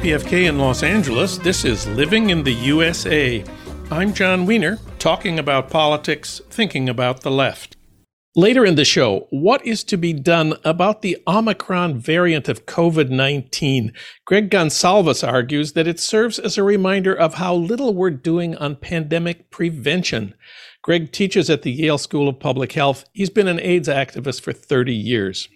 [0.00, 3.44] KPFK in Los Angeles, this is Living in the USA.
[3.90, 7.76] I'm Jon Wiener, talking about politics, thinking about the left.
[8.34, 13.10] Later in the show, what is to be done about the Omicron variant of COVID
[13.10, 13.92] 19?
[14.24, 18.76] Greg Gonsalves argues that it serves as a reminder of how little we're doing on
[18.76, 20.32] pandemic prevention.
[20.80, 23.04] Greg teaches at the Yale School of Public Health.
[23.12, 25.46] He's been an AIDS activist for 30 years.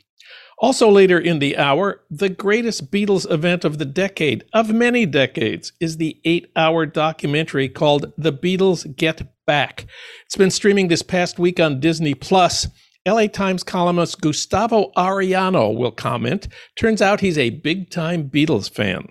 [0.59, 5.73] Also, later in the hour, the greatest Beatles event of the decade, of many decades,
[5.81, 9.87] is the eight hour documentary called The Beatles Get Back.
[10.27, 12.69] It's been streaming this past week on Disney Plus.
[13.07, 16.49] LA Times columnist Gustavo Arellano will comment.
[16.79, 19.09] Turns out he's a big time Beatles fan.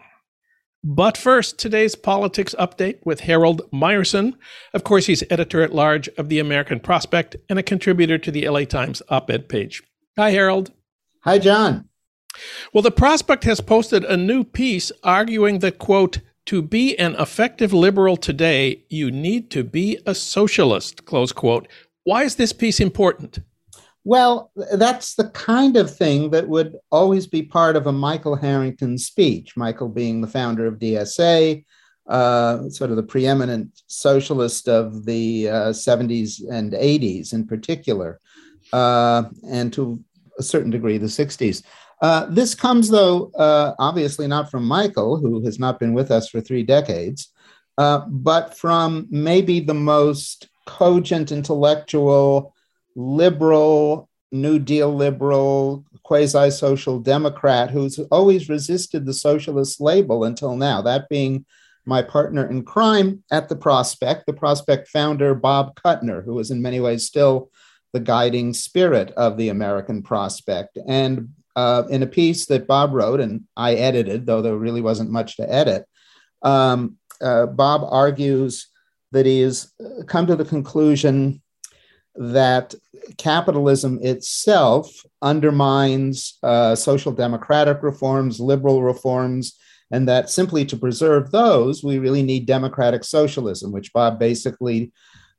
[0.83, 4.33] But first, today's politics update with Harold Meyerson.
[4.73, 8.49] Of course, he's editor at large of the American Prospect and a contributor to the
[8.49, 9.83] LA Times op ed page.
[10.17, 10.71] Hi, Harold.
[11.23, 11.87] Hi, Jon.
[12.73, 17.71] Well, the Prospect has posted a new piece arguing that, quote, to be an effective
[17.71, 21.69] liberal today, you need to be a socialist, close quote.
[22.03, 23.39] Why is this piece important?
[24.03, 28.97] Well, that's the kind of thing that would always be part of a Michael Harrington
[28.97, 31.63] speech, Michael being the founder of DSA,
[32.07, 38.19] uh, sort of the preeminent socialist of the uh, 70s and 80s in particular,
[38.73, 40.03] uh, and to
[40.43, 41.63] a certain degree, the 60s.
[42.01, 46.29] Uh, this comes, though, uh, obviously not from Michael, who has not been with us
[46.29, 47.29] for three decades,
[47.77, 52.53] uh, but from maybe the most cogent, intellectual,
[52.95, 60.81] liberal, New Deal liberal, quasi social Democrat who's always resisted the socialist label until now,
[60.81, 61.45] that being
[61.85, 66.61] my partner in crime at the Prospect, the Prospect founder, Bob Kuttner, who is in
[66.61, 67.51] many ways still
[67.93, 70.77] the guiding spirit of the American prospect.
[70.87, 75.11] And uh, in a piece that Bob wrote and I edited, though there really wasn't
[75.11, 75.85] much to edit,
[76.41, 78.67] um, uh, Bob argues
[79.11, 79.71] that he has
[80.07, 81.41] come to the conclusion
[82.15, 82.75] that
[83.17, 89.57] capitalism itself undermines uh, social democratic reforms, liberal reforms,
[89.91, 94.91] and that simply to preserve those, we really need democratic socialism, which Bob basically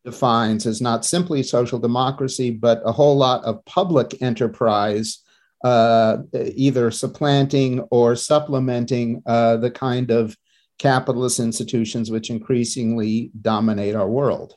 [0.05, 5.21] defines as not simply social democracy, but a whole lot of public enterprise,
[5.65, 6.19] uh,
[6.55, 10.37] either supplanting or supplementing uh, the kind of
[10.79, 14.55] capitalist institutions which increasingly dominate our world.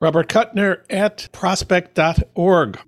[0.00, 2.78] Robert Kuttner at prospect.org.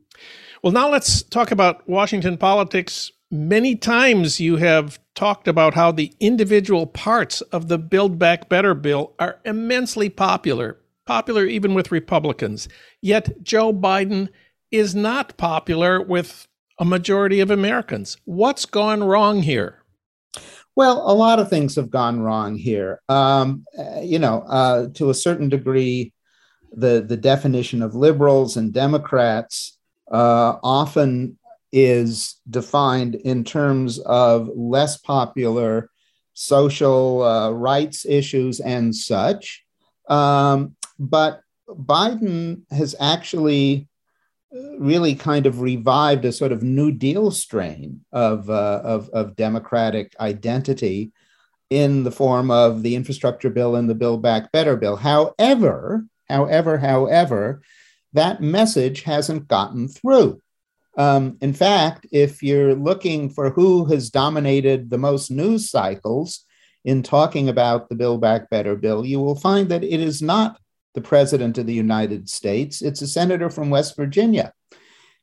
[0.63, 3.13] Well, now let's talk about Washington politics.
[3.31, 8.75] Many times you have talked about how the individual parts of the Build Back Better
[8.75, 12.69] bill are immensely popular popular even with Republicans.
[13.01, 14.29] Yet Joe Biden
[14.71, 16.49] is not popular with
[16.79, 18.17] a majority of Americans.
[18.25, 19.85] What's gone wrong here?
[20.77, 23.01] Well, a lot of things have gone wrong here.
[23.09, 23.65] Um,
[24.03, 26.13] you know, uh, to a certain degree,
[26.73, 29.79] the, the definition of liberals and Democrats
[30.11, 31.39] uh, often
[31.71, 35.91] is defined in terms of less popular
[36.35, 39.65] social uh, rights issues and such.
[40.09, 43.89] Um, but Biden has actually
[44.55, 49.37] uh, really kind of revived a sort of New Deal strain of, uh, of, of,
[49.37, 51.13] democratic identity
[51.71, 54.97] in the form of the infrastructure bill and the Build Back Better bill.
[54.97, 57.63] However, however, however,
[58.13, 60.41] that message hasn't gotten through.
[60.97, 66.45] Um, in fact, if you're looking for who has dominated the most news cycles
[66.85, 70.59] in talking about the Build Back Better bill, you will find that it is not
[70.95, 74.53] the President of the United States, it's a senator from West Virginia.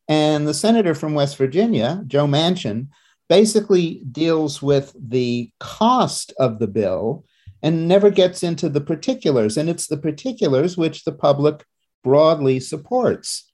[0.07, 2.87] And the senator from West Virginia, Joe Manchin,
[3.29, 7.23] basically deals with the cost of the bill
[7.63, 9.55] and never gets into the particulars.
[9.55, 11.63] And it's the particulars which the public
[12.03, 13.51] broadly supports.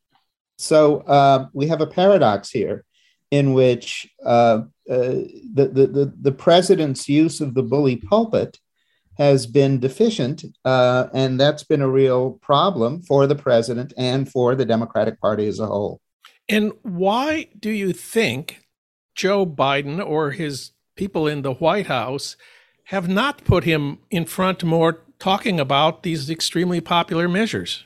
[0.57, 2.85] So uh, we have a paradox here
[3.29, 5.21] in which uh, uh,
[5.53, 8.57] the, the, the, the president's use of the bully pulpit
[9.17, 14.55] has been deficient, uh, and that's been a real problem for the president and for
[14.55, 15.99] the Democratic Party as a whole.
[16.47, 18.61] And why do you think
[19.15, 22.37] Joe Biden or his people in the White House
[22.85, 27.83] have not put him in front more talking about these extremely popular measures?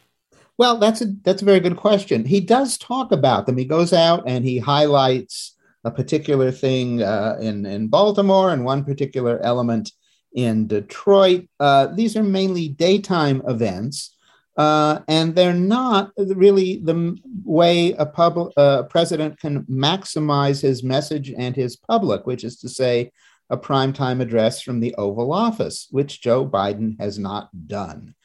[0.58, 2.26] Well, that's a that's a very good question.
[2.26, 3.58] He does talk about them.
[3.58, 8.84] He goes out and he highlights a particular thing uh, in in Baltimore and one
[8.84, 9.92] particular element
[10.34, 11.48] in Detroit.
[11.60, 14.16] Uh, these are mainly daytime events,
[14.58, 21.32] uh, and they're not really the way a public uh, president can maximize his message
[21.32, 23.12] and his public, which is to say,
[23.50, 28.16] a primetime address from the Oval Office, which Joe Biden has not done.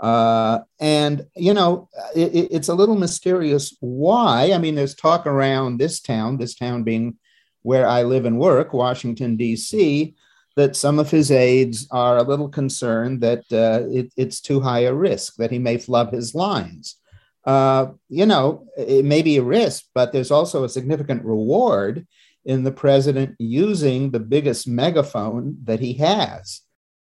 [0.00, 4.52] Uh, and, you know, it, it's a little mysterious why.
[4.54, 7.18] I mean, there's talk around this town, this town being
[7.60, 10.14] where I live and work, Washington, D.C.,
[10.56, 14.80] that some of his aides are a little concerned that uh, it, it's too high
[14.80, 16.96] a risk, that he may flub his lines.
[17.44, 22.06] Uh, you know, it may be a risk, but there's also a significant reward
[22.44, 26.62] in the president using the biggest megaphone that he has.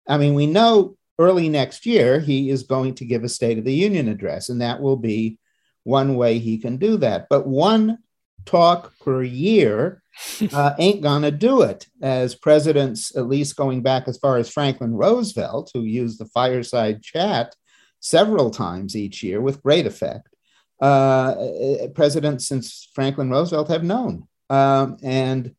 [0.08, 3.64] I mean, we know early next year he is going to give a State of
[3.64, 5.38] the Union address, and that will be
[5.84, 7.26] one way he can do that.
[7.28, 7.98] But one
[8.46, 10.02] talk per year
[10.52, 11.86] uh, ain't gonna do it.
[12.02, 17.02] As presidents, at least going back as far as Franklin Roosevelt, who used the fireside
[17.02, 17.54] chat
[18.00, 20.28] several times each year with great effect,
[20.80, 21.34] uh,
[21.94, 24.26] presidents since Franklin Roosevelt have known.
[24.48, 25.54] Um, and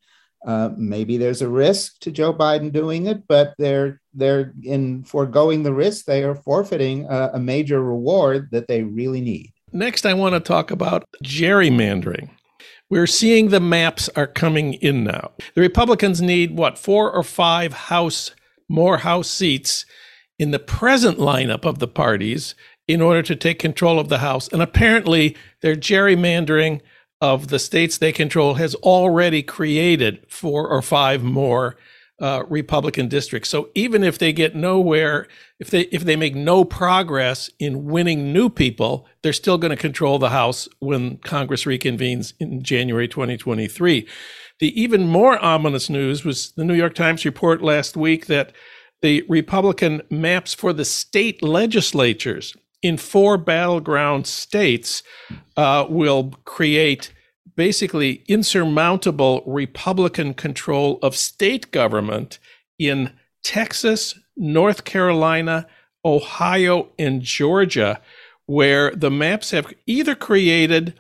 [0.46, 5.64] uh, maybe there's a risk to Joe Biden doing it, but they're they're in foregoing
[5.64, 6.06] the risk.
[6.06, 9.54] They are forfeiting a, a major reward that they really need.
[9.72, 12.30] Next, I want to talk about gerrymandering.
[12.92, 15.32] We're seeing the maps are coming in now.
[15.56, 18.32] The Republicans need what, four or five House,
[18.68, 19.86] more House seats
[20.38, 22.54] in the present lineup of the parties
[22.90, 24.50] in order to take control of the House.
[24.50, 26.82] And apparently, their gerrymandering
[27.22, 31.78] of the states they control has already created four or five more
[32.22, 33.50] uh, Republican districts.
[33.50, 35.28] So even if they get nowhere,
[35.60, 39.76] if they if they make no progress in winning new people, they're still going to
[39.76, 44.08] control the House when Congress reconvenes in January 2023.
[44.60, 48.54] The even more ominous news was the New York Times report last week that
[49.02, 55.02] the Republican maps for the state legislatures in four battleground states
[55.58, 57.12] uh, will create
[57.62, 62.40] basically insurmountable Republican control of state government
[62.80, 63.14] in
[63.44, 65.68] Texas, North Carolina,
[66.04, 68.02] Ohio, and Georgia,
[68.48, 71.00] where the maps have either created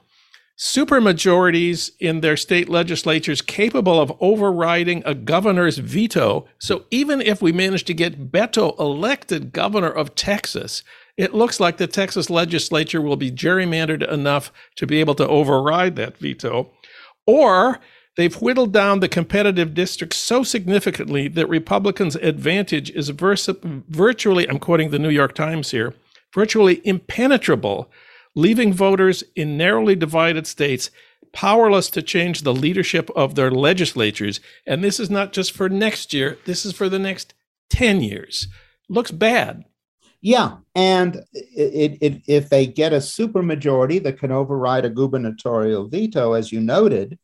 [0.55, 6.45] supermajorities in their state legislatures capable of overriding a governor's veto.
[6.59, 10.83] So even if we manage to get Beto elected governor of Texas,
[11.17, 15.95] it looks like the Texas legislature will be gerrymandered enough to be able to override
[15.95, 16.71] that veto.
[17.27, 17.79] Or
[18.17, 24.89] they've whittled down the competitive districts so significantly that Republicans' advantage is virtually, I'm quoting
[24.89, 25.93] the New York Times here,
[26.33, 27.91] virtually impenetrable,
[28.35, 30.89] leaving voters in narrowly divided states
[31.33, 34.39] powerless to change the leadership of their legislatures.
[34.65, 37.33] And this is not just for next year, this is for the next
[37.69, 38.47] 10 years.
[38.89, 39.63] Looks bad.
[40.21, 46.33] Yeah, and it, it, if they get a supermajority that can override a gubernatorial veto,
[46.33, 47.17] as you noted,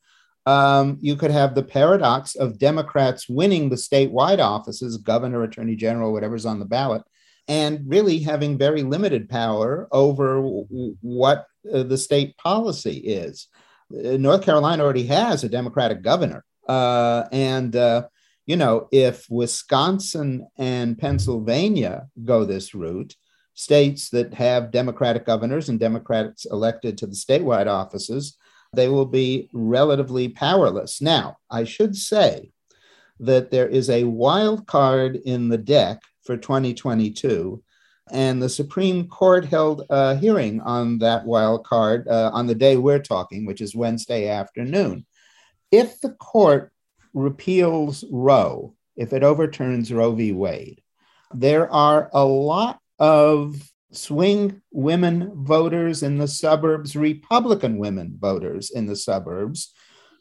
[0.47, 6.11] um, you could have the paradox of Democrats winning the statewide offices, governor, attorney general,
[6.11, 7.03] whatever's on the ballot,
[7.47, 13.47] and really having very limited power over w- what uh, the state policy is.
[13.93, 18.07] Uh, North Carolina already has a Democratic governor, uh, and uh,
[18.47, 23.13] you know, if Wisconsin and Pennsylvania go this route,
[23.53, 28.37] states that have Democratic governors and Democrats elected to the statewide offices,
[28.73, 31.01] they will be relatively powerless.
[31.01, 32.51] Now, I should say
[33.19, 37.61] that there is a wild card in the deck for 2022.
[38.11, 42.77] And the Supreme Court held a hearing on that wild card uh, on the day
[42.77, 45.05] we're talking, which is Wednesday afternoon.
[45.71, 46.71] If the court
[47.17, 50.31] repeals Roe, if it overturns Roe v.
[50.31, 50.81] Wade,
[51.33, 58.85] there are a lot of swing women voters in the suburbs, Republican women voters in
[58.85, 59.73] the suburbs,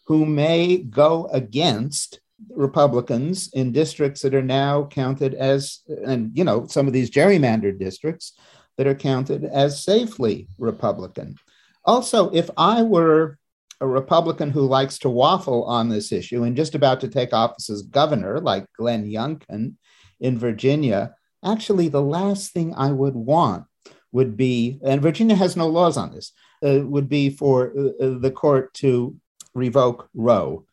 [0.07, 6.67] who may go against Republicans in districts that are now counted as, and you know,
[6.67, 8.33] some of these gerrymandered districts
[8.77, 11.37] that are counted as safely Republican.
[11.85, 13.39] Also, if I were
[13.81, 17.69] a Republican who likes to waffle on this issue and just about to take office
[17.69, 19.75] as governor, like Glenn Youngkin
[20.21, 21.15] in Virginia,
[21.45, 23.65] actually, the last thing I would want
[24.13, 26.33] would be, and Virginia has no laws on this,
[26.65, 29.17] uh, would be for uh, uh the court to
[29.55, 30.65] revoke Roe.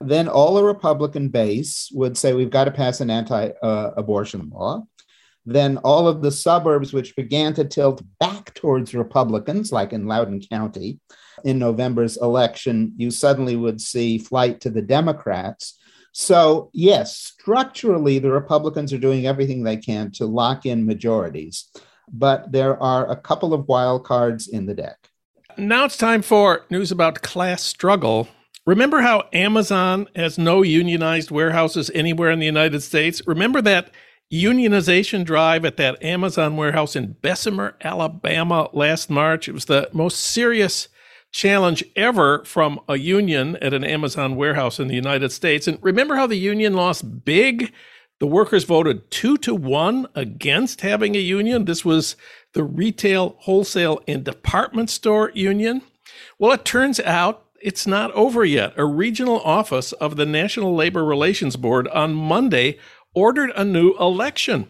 [0.00, 4.50] Then all the Republican base would say we've got to pass an anti uh, abortion
[4.50, 4.84] law.
[5.44, 10.40] Then all of the suburbs, which began to tilt back towards Republicans, like in Loudoun
[10.40, 11.00] County,
[11.44, 15.78] in November's election, you suddenly would see flight to the Democrats.
[16.12, 21.70] So, yes, structurally, the Republicans are doing everything they can to lock in majorities,
[22.12, 24.98] but there are a couple of wild cards in the deck.
[25.56, 28.28] Now it's time for news about class struggle.
[28.66, 33.20] Remember how Amazon has no unionized warehouses anywhere in the United States?
[33.26, 33.90] Remember that
[34.32, 39.48] unionization drive at that Amazon warehouse in Bessemer, Alabama last March?
[39.48, 40.88] It was the most serious
[41.32, 45.66] challenge ever from a union at an Amazon warehouse in the United States.
[45.66, 47.72] And remember how the union lost big?
[48.20, 51.64] The workers voted two to one against having a union.
[51.64, 52.14] This was
[52.52, 55.82] the retail, wholesale, and department store union.
[56.38, 58.74] Well, it turns out it's not over yet.
[58.76, 62.78] A regional office of the National Labor Relations Board on Monday
[63.14, 64.68] ordered a new election.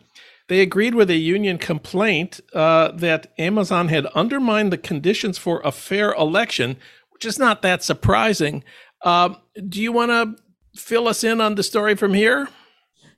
[0.48, 5.72] They agreed with a union complaint uh, that Amazon had undermined the conditions for a
[5.72, 6.76] fair election,
[7.10, 8.64] which is not that surprising.
[9.02, 9.34] Uh,
[9.68, 10.42] do you want to
[10.80, 12.48] fill us in on the story from here?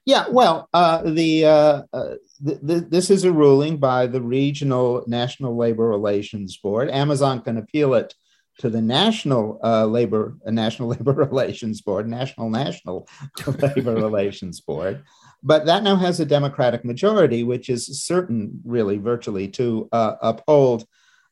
[0.06, 2.14] Yeah, well, uh, the, uh, uh,
[2.44, 6.90] th- th- this is a ruling by the regional National Labor Relations Board.
[6.90, 8.14] Amazon can appeal it
[8.58, 13.08] to the National uh, Labor National Labor Relations Board, National National
[13.46, 15.02] Labor Relations Board,
[15.44, 20.86] but that now has a Democratic majority, which is certain, really, virtually, to uh, uphold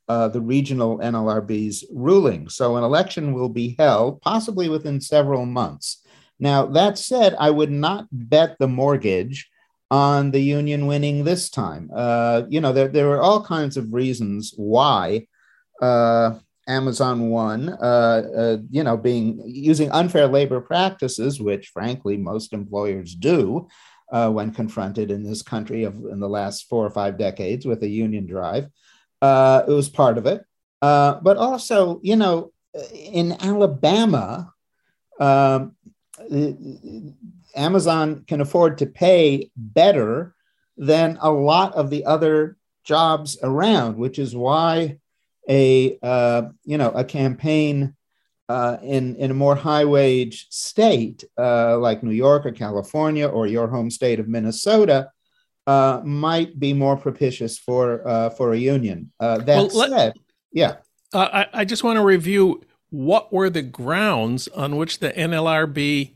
[0.07, 2.49] uh, the regional NLRB's ruling.
[2.51, 6.05] So an election will be held, possibly within several months.
[6.39, 9.49] Now that said, I would not bet the mortgage
[9.91, 11.91] on the union winning this time.
[11.95, 15.27] Uh, you know, there, there are all kinds of reasons why
[15.81, 16.39] uh,
[16.69, 23.15] Amazon won, uh, uh, you know, being using unfair labor practices, which frankly most employers
[23.15, 23.69] do
[24.13, 27.83] uh, when confronted in this country of in the last four or five decades with
[27.83, 28.69] a union drive.
[29.21, 30.45] Uh, it was part of it,
[30.83, 32.53] uh, but also, you know,
[32.93, 34.53] in Alabama,
[35.21, 35.75] um,
[37.55, 40.35] Amazon can afford to pay better
[40.77, 44.99] than a lot of the other jobs around, which is why
[45.49, 47.95] a uh, you know a campaign
[48.53, 53.47] uh, in in a more high wage state uh, like New York or California or
[53.47, 55.11] your home state of Minnesota
[55.67, 59.11] uh, might be more propitious for uh, for a union.
[59.19, 60.17] Uh, that well, said, let,
[60.53, 60.75] yeah,
[61.15, 66.13] I, I just want to review what were the grounds on which the NLRB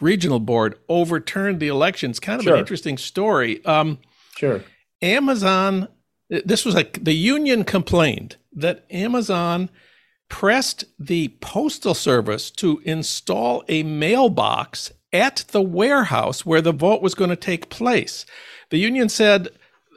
[0.00, 2.20] regional board overturned the elections.
[2.20, 2.54] Kind of sure.
[2.54, 3.64] an interesting story.
[3.64, 3.98] Um,
[4.36, 4.62] sure.
[5.02, 5.88] Amazon
[6.30, 9.68] this was like the union complained that Amazon
[10.30, 17.14] pressed the postal service to install a mailbox at the warehouse where the vote was
[17.14, 18.24] going to take place.
[18.70, 19.48] The union said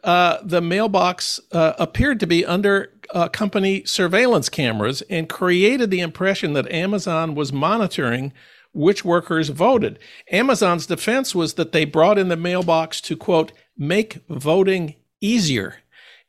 [0.03, 6.01] uh, the mailbox uh, appeared to be under uh, company surveillance cameras and created the
[6.01, 8.33] impression that Amazon was monitoring
[8.73, 9.99] which workers voted.
[10.31, 15.82] Amazon's defense was that they brought in the mailbox to, quote, make voting easier.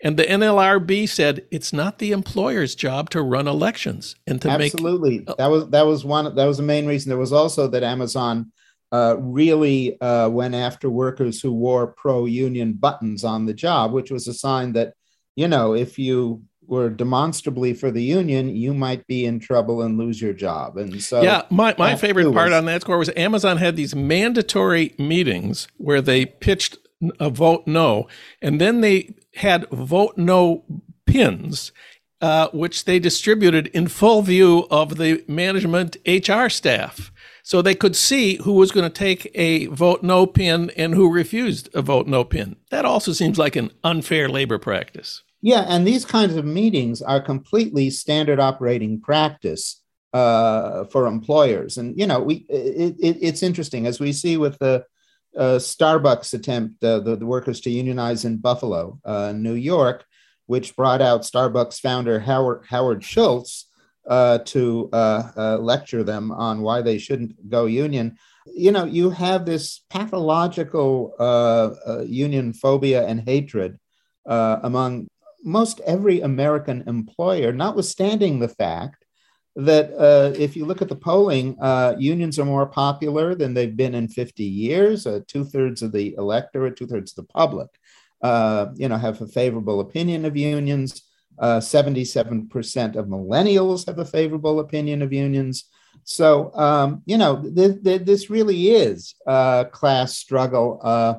[0.05, 5.21] And the NLRB said it's not the employer's job to run elections and to absolutely.
[5.21, 7.09] make absolutely that was that was one that was the main reason.
[7.09, 8.53] There was also that Amazon
[8.93, 14.29] uh, really uh, went after workers who wore pro-union buttons on the job, which was
[14.29, 14.93] a sign that
[15.37, 19.99] you know if you were demonstrably for the union, you might be in trouble and
[19.99, 20.77] lose your job.
[20.77, 23.95] And so, yeah, my, my favorite part was, on that score was Amazon had these
[23.95, 26.79] mandatory meetings where they pitched
[27.21, 28.09] a vote no,
[28.43, 30.65] and then they had vote no
[31.07, 31.73] pins,
[32.21, 37.13] uh, which they distributed in full view of the management HR staff.
[37.43, 41.13] So they could see who was going to take a vote no pin and who
[41.13, 42.57] refused a vote no pin.
[42.71, 45.23] That also seems like an unfair labor practice.
[45.43, 49.83] Yeah, and these kinds of meetings are completely standard operating practice
[50.15, 51.77] uh, for employers.
[51.77, 54.87] And you know, we it, it, it's interesting as we see with the
[55.37, 60.05] uh, Starbucks attempt, uh, the, the, workers to unionize in Buffalo, uh, New York,
[60.47, 63.67] which brought out Starbucks founder Howard, Howard Schultz
[64.07, 68.19] uh, to uh, uh, lecture them on why they shouldn't go union.
[68.47, 71.15] You know, you have this pathological
[72.07, 73.79] union phobia and hatred
[74.27, 75.09] among
[75.43, 79.04] most every American employer, notwithstanding the fact
[79.57, 83.77] that uh, if you look at the polling, uh, unions are more popular than they've
[83.77, 85.07] been in 50 years.
[85.07, 87.69] Uh, two thirds of the electorate, two thirds of the public,
[88.23, 91.03] uh, you know, have a favorable opinion of unions.
[91.41, 95.65] 77% uh, of millennials have a favorable opinion of unions.
[96.05, 101.15] So, um, you know, th- th- this really is a class struggle uh,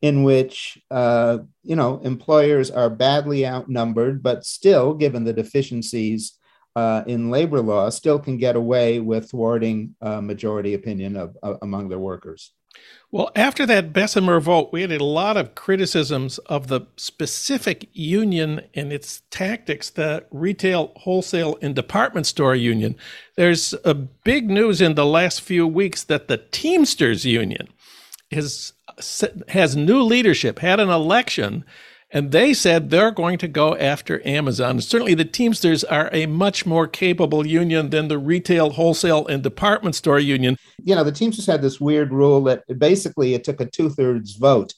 [0.00, 6.38] in which, you know, employers are badly outnumbered, but still, given the deficiencies
[6.76, 11.54] uh, in labor law still can get away with thwarting uh, majority opinion of, uh,
[11.62, 12.52] among their workers.
[13.10, 18.62] Well, after that Bessemer vote, we had a lot of criticisms of the specific union
[18.72, 22.96] and its tactics, the retail, wholesale, and department store union.
[23.36, 27.68] There's a big news in the last few weeks that the Teamsters Union
[28.30, 28.72] is,
[29.48, 31.66] has new leadership, had an election,
[32.12, 34.80] and they said they're going to go after Amazon.
[34.80, 39.94] Certainly, the Teamsters are a much more capable union than the retail, wholesale, and department
[39.94, 40.56] store union.
[40.84, 44.36] You know, the Teamsters had this weird rule that basically it took a two thirds
[44.36, 44.74] vote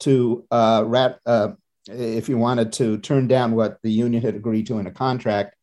[0.00, 1.50] to uh, rat, uh,
[1.88, 5.56] if you wanted to turn down what the union had agreed to in a contract.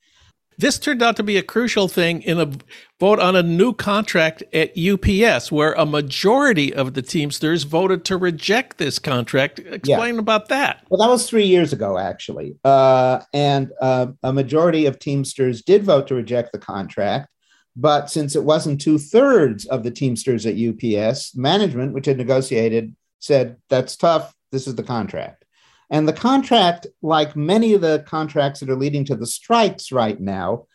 [0.60, 2.50] This turned out to be a crucial thing in a
[3.00, 8.18] vote on a new contract at UPS, where a majority of the Teamsters voted to
[8.18, 9.60] reject this contract.
[9.60, 10.20] Explain yeah.
[10.20, 10.84] about that.
[10.90, 12.56] Well, that was three years ago, actually.
[12.64, 17.30] Uh, and uh, a majority of Teamsters did vote to reject the contract.
[17.76, 22.96] But since it wasn't two thirds of the Teamsters at UPS, management, which had negotiated,
[23.20, 24.34] said, that's tough.
[24.52, 25.46] This is the contract.
[25.90, 30.20] And the contract, like many of the contracts that are leading to the strikes right
[30.20, 30.66] now,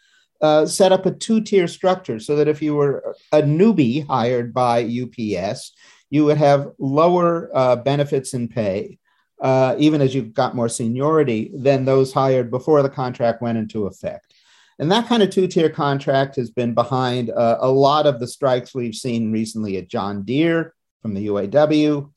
[0.40, 4.52] uh, set up a two tier structure so that if you were a newbie hired
[4.52, 5.72] by UPS,
[6.10, 8.98] you would have lower uh, benefits and pay,
[9.40, 13.86] uh, even as you've got more seniority than those hired before the contract went into
[13.86, 14.34] effect.
[14.78, 18.26] And that kind of two tier contract has been behind uh, a lot of the
[18.26, 22.10] strikes we've seen recently at John Deere from the UAW,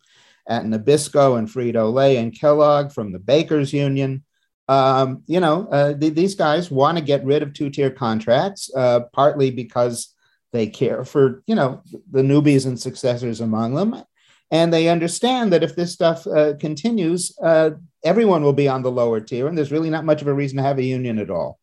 [0.47, 4.23] at Nabisco and Frito Lay and Kellogg from the Bakers Union.
[4.67, 8.71] Um, you know, uh, th- these guys want to get rid of two tier contracts,
[8.75, 10.13] uh, partly because
[10.53, 14.03] they care for, you know, the newbies and successors among them.
[14.51, 17.71] And they understand that if this stuff uh, continues, uh,
[18.03, 20.57] everyone will be on the lower tier, and there's really not much of a reason
[20.57, 21.59] to have a union at all.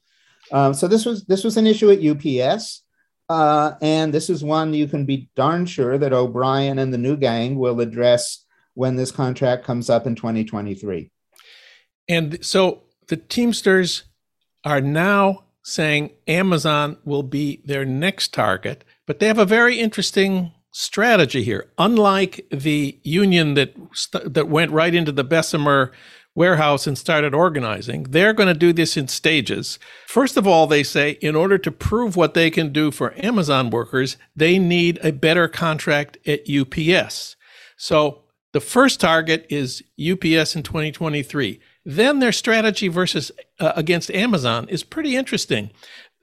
[0.51, 2.83] Um, so this was this was an issue at UPS.
[3.29, 7.17] Uh, and this is one you can be darn sure that O'Brien and the new
[7.17, 11.11] gang will address when this contract comes up in 2023.
[12.09, 14.05] And so the Teamsters
[14.65, 20.53] are now saying Amazon will be their next target, but they have a very interesting
[20.73, 21.71] strategy here.
[21.79, 23.75] Unlike the union that
[24.25, 25.93] that went right into the Bessemer
[26.35, 29.79] warehouse and started organizing, they're going to do this in stages.
[30.07, 33.71] First of all, they say in order to prove what they can do for Amazon
[33.71, 37.37] workers, they need a better contract at UPS.
[37.77, 38.22] So
[38.53, 41.61] the first target is UPS in 2023.
[41.85, 45.71] Then their strategy versus uh, against Amazon is pretty interesting.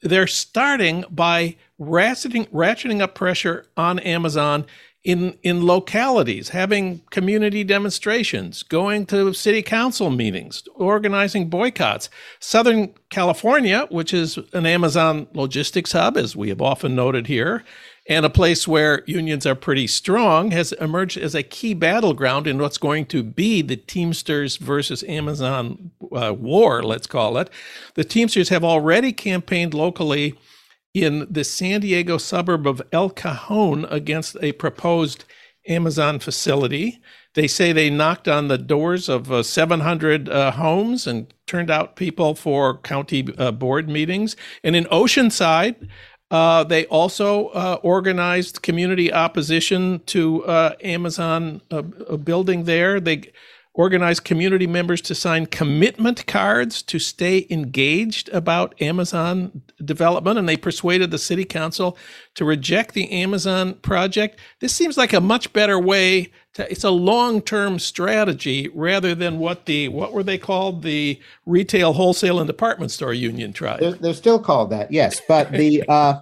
[0.01, 4.65] They're starting by ratcheting, ratcheting up pressure on Amazon
[5.03, 12.09] in in localities, having community demonstrations, going to city council meetings, organizing boycotts.
[12.39, 17.63] Southern California, which is an Amazon logistics hub, as we have often noted here,
[18.09, 22.57] and a place where unions are pretty strong has emerged as a key battleground in
[22.57, 27.51] what's going to be the Teamsters versus Amazon uh, war, let's call it.
[27.93, 30.33] The Teamsters have already campaigned locally
[30.95, 35.25] in the San Diego suburb of El Cajon against a proposed
[35.67, 36.99] Amazon facility.
[37.35, 41.95] They say they knocked on the doors of uh, 700 uh, homes and turned out
[41.95, 44.35] people for county uh, board meetings.
[44.63, 45.87] And in Oceanside,
[46.31, 52.99] uh, they also uh, organized community opposition to uh, Amazon uh, building there.
[52.99, 53.31] They
[53.73, 60.57] organized community members to sign commitment cards to stay engaged about Amazon development, and they
[60.57, 61.97] persuaded the city council
[62.35, 64.39] to reject the Amazon project.
[64.59, 69.65] This seems like a much better way to, it's a long-term strategy rather than what
[69.65, 73.79] the what were they called the retail wholesale and department store union tried.
[73.79, 75.21] They're, they're still called that, yes.
[75.27, 76.19] But the uh,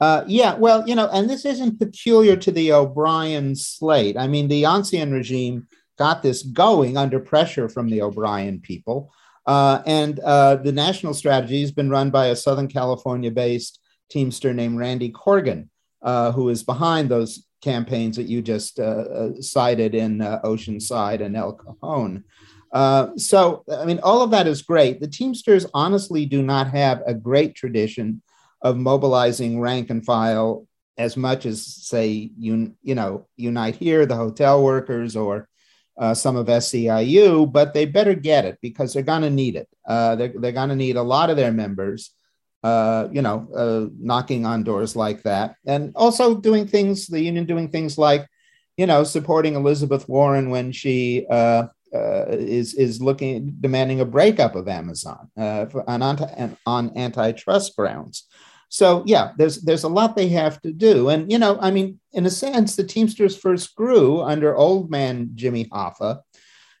[0.00, 4.16] uh, yeah, well, you know, and this isn't peculiar to the O'Brien slate.
[4.16, 9.12] I mean, the Ancien regime got this going under pressure from the O'Brien people.
[9.46, 14.52] Uh, and uh, the national strategy has been run by a Southern California based Teamster
[14.54, 15.68] named Randy Korgan,
[16.02, 21.20] uh, who is behind those campaigns that you just uh, uh, cited in uh, Oceanside
[21.20, 22.24] and El Cajon.
[23.16, 25.00] so, I mean, all of that is great.
[25.00, 28.22] The Teamsters honestly do not have a great tradition
[28.62, 30.66] of mobilizing rank and file
[30.96, 35.48] as much as, say, you, you know, Unite Here, the hotel workers, or
[35.98, 39.68] uh, some of SEIU, but they better get it because they're going to need it.
[39.86, 42.12] Uh, they're they're going to need a lot of their members,
[42.68, 47.06] uh, you know, uh, knocking on doors like that, and also doing things.
[47.06, 48.26] The union doing things like,
[48.76, 54.54] you know, supporting Elizabeth Warren when she uh, uh, is is looking demanding a breakup
[54.54, 58.28] of Amazon on on antitrust grounds.
[58.68, 62.00] So yeah, there's there's a lot they have to do, and you know, I mean,
[62.12, 66.20] in a sense, the Teamsters first grew under old man Jimmy Hoffa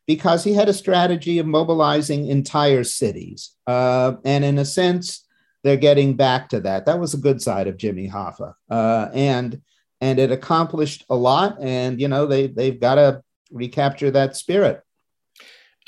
[0.06, 5.24] because he had a strategy of mobilizing entire cities, uh, and in a sense,
[5.64, 6.86] they're getting back to that.
[6.86, 9.60] That was a good side of Jimmy Hoffa, uh, and
[10.00, 11.58] and it accomplished a lot.
[11.60, 14.82] And you know, they they've got to recapture that spirit.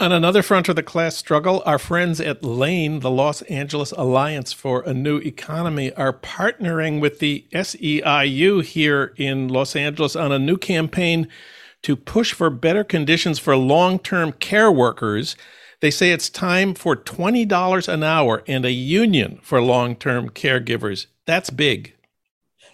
[0.00, 4.50] On another front of the class struggle, our friends at LAANE, the Los Angeles Alliance
[4.50, 10.38] for a New Economy, are partnering with the SEIU here in Los Angeles on a
[10.38, 11.28] new campaign
[11.82, 15.36] to push for better conditions for long term care workers.
[15.80, 21.06] They say it's time for $20 an hour and a union for long term caregivers.
[21.26, 21.94] That's big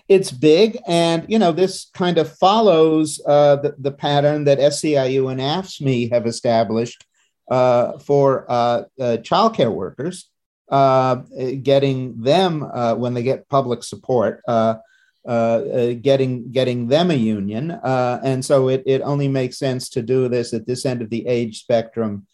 [0.08, 5.30] it's big and you know this kind of follows uh, the, the pattern that SEIU
[5.32, 7.04] and AFSCME have established
[7.50, 10.28] uh, for uh, uh, childcare workers,
[10.68, 11.16] uh,
[11.62, 14.76] getting them uh, when they get public support, uh,
[15.24, 20.52] getting getting them a union, and so it it only makes sense to do this
[20.52, 22.26] at this end of the age spectrum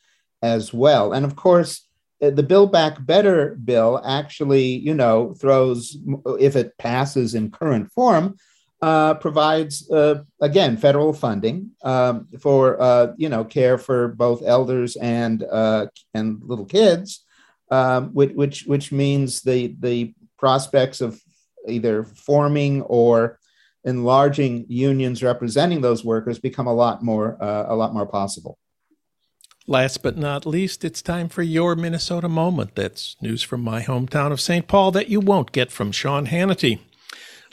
[0.42, 1.12] as well.
[1.12, 1.86] And of course,
[2.20, 5.96] the Build Back Better bill actually, you know, throws
[6.38, 8.36] if it passes in current form,
[8.80, 14.96] uh, provides uh, again federal funding um, for uh, you know care for both elders
[14.96, 17.24] and uh, and little kids,
[17.70, 21.20] um, which, which which means the the prospects of
[21.68, 23.38] either forming or
[23.84, 28.58] enlarging unions representing those workers become a lot more uh, a lot more possible.
[29.68, 32.74] Last but not least, it's time for your Minnesota moment.
[32.74, 34.66] That's news from my hometown of St.
[34.66, 36.80] Paul that you won't get from Sean Hannity.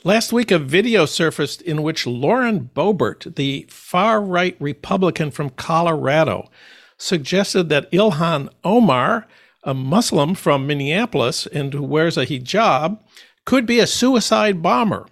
[0.02, 6.50] Last week, a video surfaced in which Lauren Boebert, the far right Republican from Colorado,
[6.98, 9.28] suggested that Ilhan Omar,
[9.62, 12.98] a Muslim from Minneapolis and who wears a hijab,
[13.44, 15.06] could be a suicide bomber,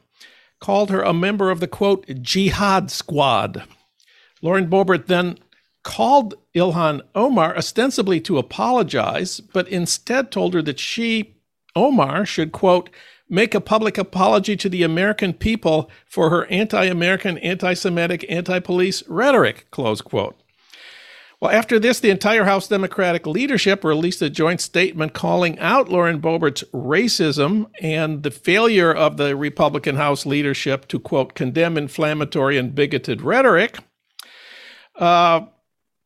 [0.58, 3.62] called her a member of the quote, jihad squad.
[4.42, 5.38] Lauren Boebert then
[5.88, 11.34] called Ilhan Omar ostensibly to apologize, but instead told her that she,
[11.74, 12.90] Omar, should quote,
[13.26, 18.60] make a public apology to the American people for her anti American, anti Semitic, anti
[18.60, 20.38] police rhetoric, close quote.
[21.40, 26.20] Well, after this, the entire House Democratic leadership released a joint statement calling out Lauren
[26.20, 32.74] Boebert's racism and the failure of the Republican House leadership to, quote, condemn inflammatory and
[32.74, 33.78] bigoted rhetoric.
[34.94, 35.46] Uh,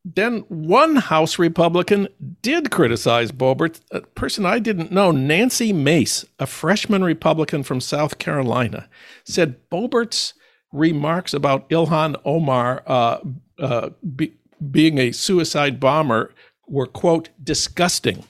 [0.05, 2.09] then one House Republican
[2.43, 8.19] did criticize Boebert, a person I didn't know, Nancy Mace, a freshman Republican from South
[8.19, 8.89] Carolina,
[9.25, 10.35] said Boebert's
[10.73, 13.19] remarks about Ilhan Omar uh,
[13.59, 14.35] uh, be,
[14.71, 16.35] being a suicide bomber
[16.67, 18.25] were, quote, disgusting.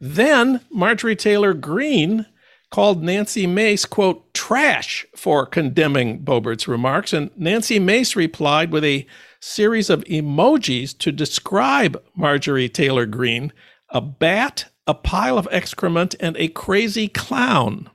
[0.00, 2.26] Then Marjorie Taylor Greene
[2.70, 7.12] called Nancy Mace, quote, trash for condemning Boebert's remarks.
[7.12, 9.06] And Nancy Mace replied with a
[9.40, 13.52] series of emojis to describe Marjorie Taylor Greene
[13.90, 17.90] a bat, a pile of excrement, and a crazy clown.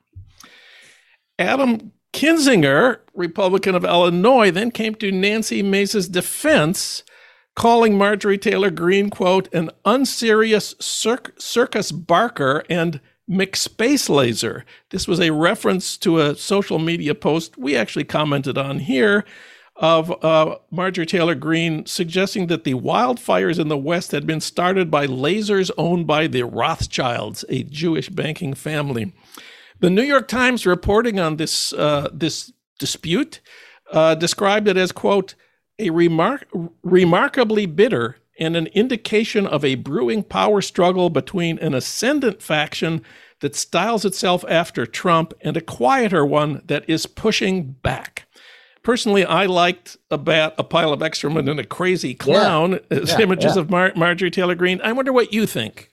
[1.38, 7.04] Adam Kinzinger, Republican of Illinois, then came to Nancy Mace's defense,
[7.56, 14.66] calling Marjorie Taylor Greene, quote, an unserious circus barker and McSpace laser.
[14.90, 19.26] This was a reference to a social media post we actually commented on here
[19.76, 24.92] of uh, Marjorie Taylor Greene suggesting that the wildfires in the West had been started
[24.92, 29.14] by lasers owned by the Rothschilds, a Jewish banking family.
[29.80, 33.42] The New York Times reporting on this uh, this dispute
[33.92, 35.36] uh, described it as quote
[35.80, 36.48] a remark-
[36.84, 43.02] remarkably bitter and an indication of a brewing power struggle between an ascendant faction
[43.42, 48.26] that styles itself after Trump and a quieter one that is pushing back.
[48.84, 52.98] Personally, I liked a bat, a pile of excrement, and a crazy clown yeah.
[53.00, 53.62] as yeah, images yeah.
[53.62, 54.82] of Mar- Marjorie Taylor Greene.
[54.84, 55.90] I wonder what you think.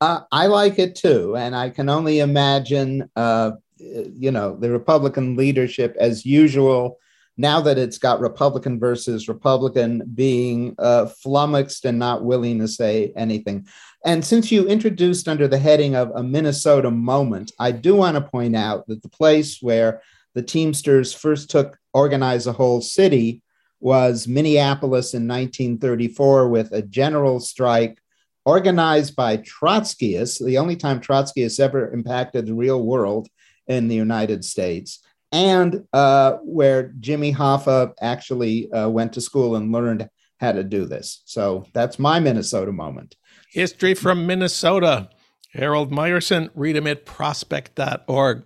[0.00, 5.36] Uh, I like it too, and I can only imagine, uh, you know, the Republican
[5.36, 6.98] leadership as usual.
[7.36, 13.12] Now that it's got Republican versus Republican being uh, flummoxed and not willing to say
[13.14, 13.66] anything.
[14.04, 18.20] And since you introduced under the heading of a Minnesota moment, I do want to
[18.20, 20.02] point out that the place where
[20.38, 23.42] the Teamsters first took organize a whole city
[23.80, 27.98] was Minneapolis in 1934 with a general strike
[28.44, 33.26] organized by Trotskyists, the only time Trotskyists ever impacted the real world
[33.66, 35.00] in the United States,
[35.32, 40.84] and uh, where Jimmy Hoffa actually uh, went to school and learned how to do
[40.84, 41.22] this.
[41.24, 43.16] So that's my Minnesota moment.
[43.50, 45.10] History from Minnesota.
[45.52, 48.44] Harold Meyerson, read him at prospect.org.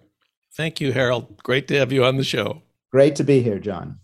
[0.55, 1.43] Thank you, Harold.
[1.43, 2.61] Great to have you on the show.
[2.91, 3.99] Great to be here, Jon.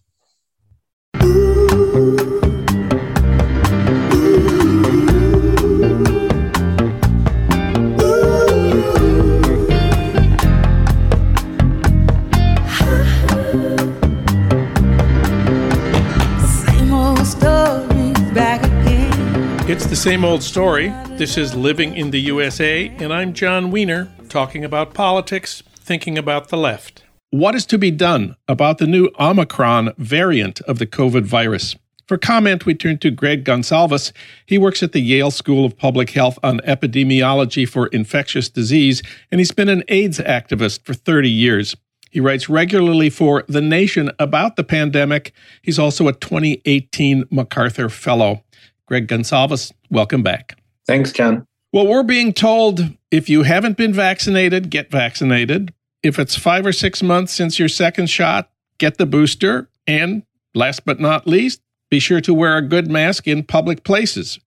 [19.70, 20.88] It's the same old story.
[21.18, 26.50] This is Living in the USA, and I'm Jon Wiener, talking about politics, thinking about
[26.50, 27.02] the left.
[27.30, 31.76] What is to be done about the new Omicron variant of the COVID virus?
[32.06, 34.12] For comment, we turn to Greg Gonsalves.
[34.44, 39.40] He works at the Yale School of Public Health on epidemiology for infectious disease, and
[39.40, 41.74] he's been an AIDS activist for 30 years.
[42.10, 45.32] He writes regularly for The Nation about the pandemic.
[45.62, 48.42] He's also a 2018 MacArthur Fellow.
[48.86, 50.58] Greg Gonsalves, welcome back.
[50.86, 51.46] Thanks, Ken.
[51.72, 55.72] Well, we're being told if you haven't been vaccinated, get vaccinated.
[56.02, 59.68] If it's five or six months since your second shot, get the booster.
[59.86, 60.22] And
[60.54, 64.38] last but not least, be sure to wear a good mask in public places.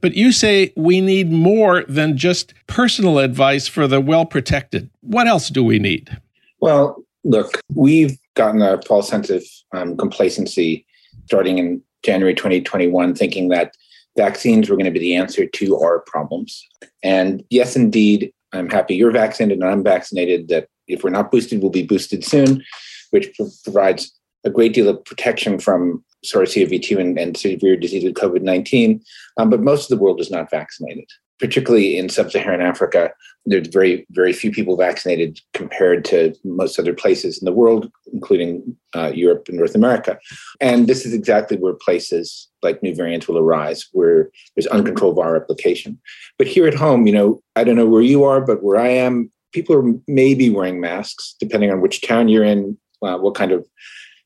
[0.00, 4.90] But you say we need more than just personal advice for the well protected.
[5.00, 6.16] What else do we need?
[6.60, 10.86] Well, look, we've gotten a false sense of um, complacency
[11.26, 13.74] starting in January 2021, thinking that
[14.16, 16.66] vaccines were going to be the answer to our problems.
[17.02, 21.60] And yes, indeed, I'm happy you're vaccinated and I'm vaccinated, that if we're not boosted,
[21.60, 22.62] we'll be boosted soon,
[23.10, 23.30] which
[23.64, 24.12] provides
[24.44, 29.02] a great deal of protection from SARS-CoV-2 and, and severe disease with COVID-19.
[29.38, 31.06] Um, but most of the world is not vaccinated
[31.40, 33.12] particularly in sub-Saharan Africa,
[33.46, 38.76] there's very, very few people vaccinated compared to most other places in the world, including
[38.94, 40.18] uh, Europe and North America.
[40.60, 45.32] And this is exactly where places like new variants will arise, where there's uncontrolled viral
[45.32, 45.98] replication.
[46.36, 48.88] But here at home, you know, I don't know where you are, but where I
[48.88, 53.52] am, people are maybe wearing masks, depending on which town you're in, uh, what kind
[53.52, 53.66] of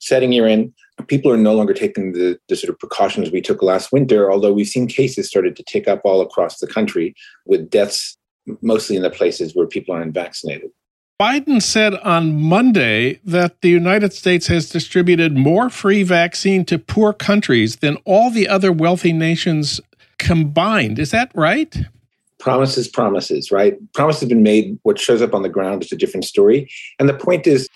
[0.01, 0.75] setting you're in
[1.07, 4.53] people are no longer taking the, the sort of precautions we took last winter, although
[4.53, 7.15] we've seen cases started to tick up all across the country
[7.47, 8.17] with deaths
[8.61, 10.71] mostly in the places where people aren't vaccinated.
[11.21, 17.13] Biden said on Monday that the United States has distributed more free vaccine to poor
[17.13, 19.81] countries than all the other wealthy nations
[20.19, 20.99] combined.
[20.99, 21.77] Is that right?
[22.41, 23.77] Promises, promises, right?
[23.95, 24.79] Promises have been made.
[24.83, 26.69] What shows up on the ground is a different story.
[26.99, 27.69] And the point is,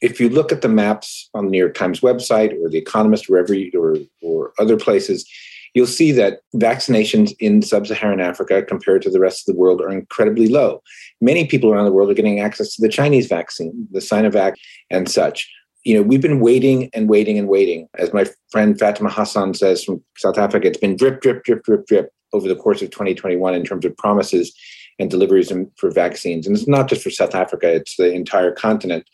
[0.00, 3.28] if you look at the maps on the New York Times website or The Economist,
[3.28, 5.28] wherever or, or other places,
[5.74, 9.90] you'll see that vaccinations in sub-Saharan Africa compared to the rest of the world are
[9.90, 10.82] incredibly low.
[11.20, 14.54] Many people around the world are getting access to the Chinese vaccine, the Sinovac
[14.90, 15.50] and such.
[15.84, 17.88] You know, we've been waiting and waiting and waiting.
[17.98, 21.86] As my friend Fatima Hassan says from South Africa, it's been drip, drip, drip, drip,
[21.86, 24.54] drip over the course of 2021 in terms of promises
[24.98, 26.46] and deliveries for vaccines.
[26.46, 29.04] And it's not just for South Africa, it's the entire continent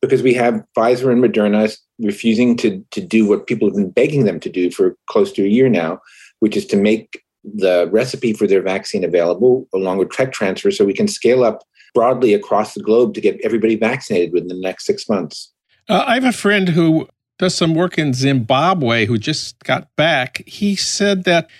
[0.00, 4.24] because we have Pfizer and Moderna refusing to, to do what people have been begging
[4.24, 6.00] them to do for close to a year now,
[6.40, 10.84] which is to make the recipe for their vaccine available along with tech transfer so
[10.84, 14.86] we can scale up broadly across the globe to get everybody vaccinated within the next
[14.86, 15.52] six months.
[15.88, 17.08] Uh, I have a friend who
[17.38, 20.42] does some work in Zimbabwe who just got back.
[20.46, 21.50] He said that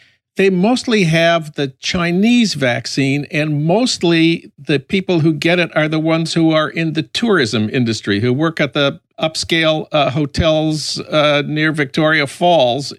[0.41, 5.99] they mostly have the Chinese vaccine, and mostly the people who get it are the
[5.99, 11.43] ones who are in the tourism industry, who work at the upscale uh, hotels uh,
[11.45, 12.95] near Victoria Falls,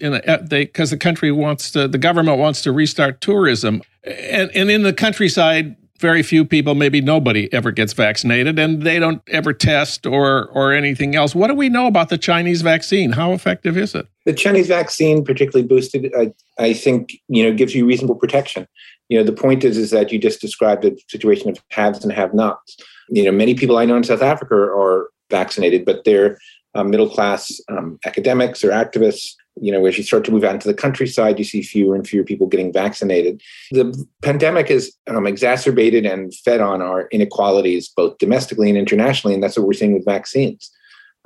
[0.49, 4.93] because the country wants to, the government wants to restart tourism, and and in the
[4.93, 10.45] countryside, very few people, maybe nobody, ever gets vaccinated, and they don't ever test or
[10.49, 11.33] or anything else.
[11.33, 13.13] What do we know about the Chinese vaccine?
[13.13, 14.07] How effective is it?
[14.25, 18.67] The Chinese vaccine, particularly boosted, I, I think you know gives you reasonable protection.
[19.09, 22.13] You know, the point is is that you just described a situation of haves and
[22.13, 22.77] have-nots.
[23.09, 26.37] You know, many people I know in South Africa are vaccinated, but they're
[26.75, 30.53] uh, middle class um, academics or activists you know, as you start to move out
[30.53, 33.41] into the countryside, you see fewer and fewer people getting vaccinated.
[33.71, 39.43] The pandemic has um, exacerbated and fed on our inequalities, both domestically and internationally, and
[39.43, 40.71] that's what we're seeing with vaccines.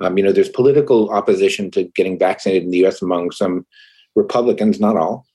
[0.00, 3.00] Um, you know, there's political opposition to getting vaccinated in the U.S.
[3.00, 3.66] among some
[4.14, 5.26] Republicans, not all,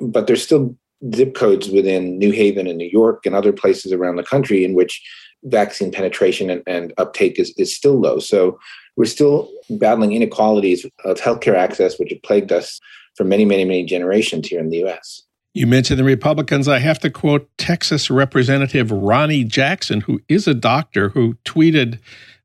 [0.00, 0.76] but there's still
[1.14, 4.74] zip codes within New Haven and New York and other places around the country in
[4.74, 5.02] which
[5.44, 8.18] vaccine penetration and, and uptake is, is still low.
[8.18, 8.58] So
[8.96, 12.80] we're still battling inequalities of healthcare access, which have plagued us
[13.16, 15.22] for many, many, many generations here in the US.
[15.54, 16.68] You mentioned the Republicans.
[16.68, 21.98] I have to quote Texas Representative Ronny Jackson, who is a doctor, who tweeted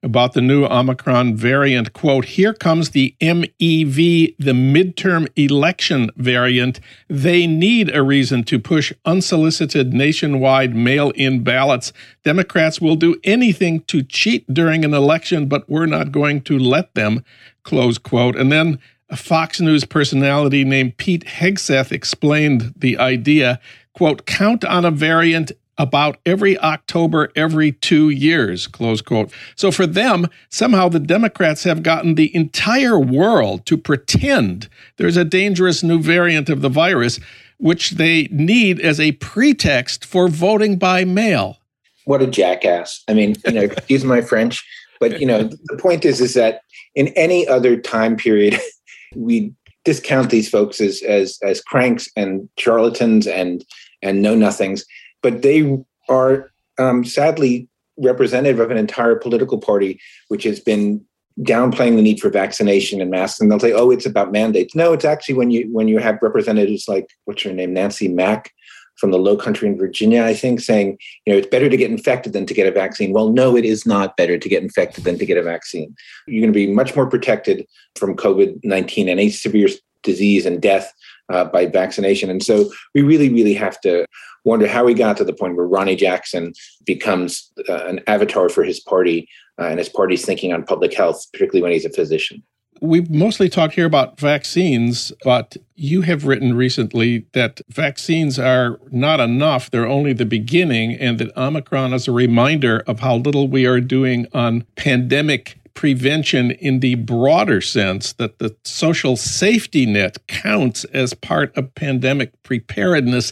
[0.06, 1.92] about the new Omicron variant.
[1.92, 6.80] Quote, here comes the MEV, the midterm election variant.
[7.10, 11.92] They need a reason to push unsolicited nationwide mail in ballots.
[12.24, 16.94] Democrats will do anything to cheat during an election, but we're not going to let
[16.94, 17.26] them.
[17.64, 18.36] Close quote.
[18.36, 23.60] And then a Fox News personality named Pete Hegseth explained the idea.
[23.94, 29.32] Quote, count on a variant about every October every two years, close quote.
[29.56, 35.26] So for them, somehow the Democrats have gotten the entire world to pretend there's a
[35.26, 37.20] dangerous new variant of the virus,
[37.58, 41.60] which they need as a pretext for voting by mail.
[42.06, 43.04] What a jackass.
[43.08, 44.64] I mean, you know, excuse my French,
[45.00, 46.62] but you know, the point is is that
[46.94, 48.60] in any other time period,
[49.16, 53.66] we discount these folks as as as cranks and charlatans and
[54.02, 54.86] and know nothings
[55.26, 55.76] but they
[56.08, 61.04] are um, sadly representative of an entire political party which has been
[61.40, 64.76] downplaying the need for vaccination and masks and they'll say oh it's about mandates.
[64.76, 68.52] No it's actually when you when you have representatives like what's her name nancy mace
[69.00, 71.90] from the low country in virginia i think saying you know it's better to get
[71.90, 73.12] infected than to get a vaccine.
[73.12, 75.96] Well no it is not better to get infected than to get a vaccine.
[76.28, 79.70] You're going to be much more protected from covid-19 and any severe
[80.04, 80.94] disease and death
[81.30, 82.30] uh, by vaccination.
[82.30, 84.06] And so we really, really have to
[84.46, 86.54] wonder how we got to the point where Ronny Jackson
[86.86, 89.28] becomes uh, an avatar for his party
[89.60, 92.44] uh, and his party's thinking on public health, particularly when he's a physician.
[92.82, 99.22] We've mostly talked here about vaccines, but you have written recently that vaccines are not
[99.22, 99.72] enough.
[99.72, 103.80] They're only the beginning, and that Omicron is a reminder of how little we are
[103.80, 111.14] doing on pandemic prevention in the broader sense that the social safety net counts as
[111.14, 113.32] part of pandemic preparedness.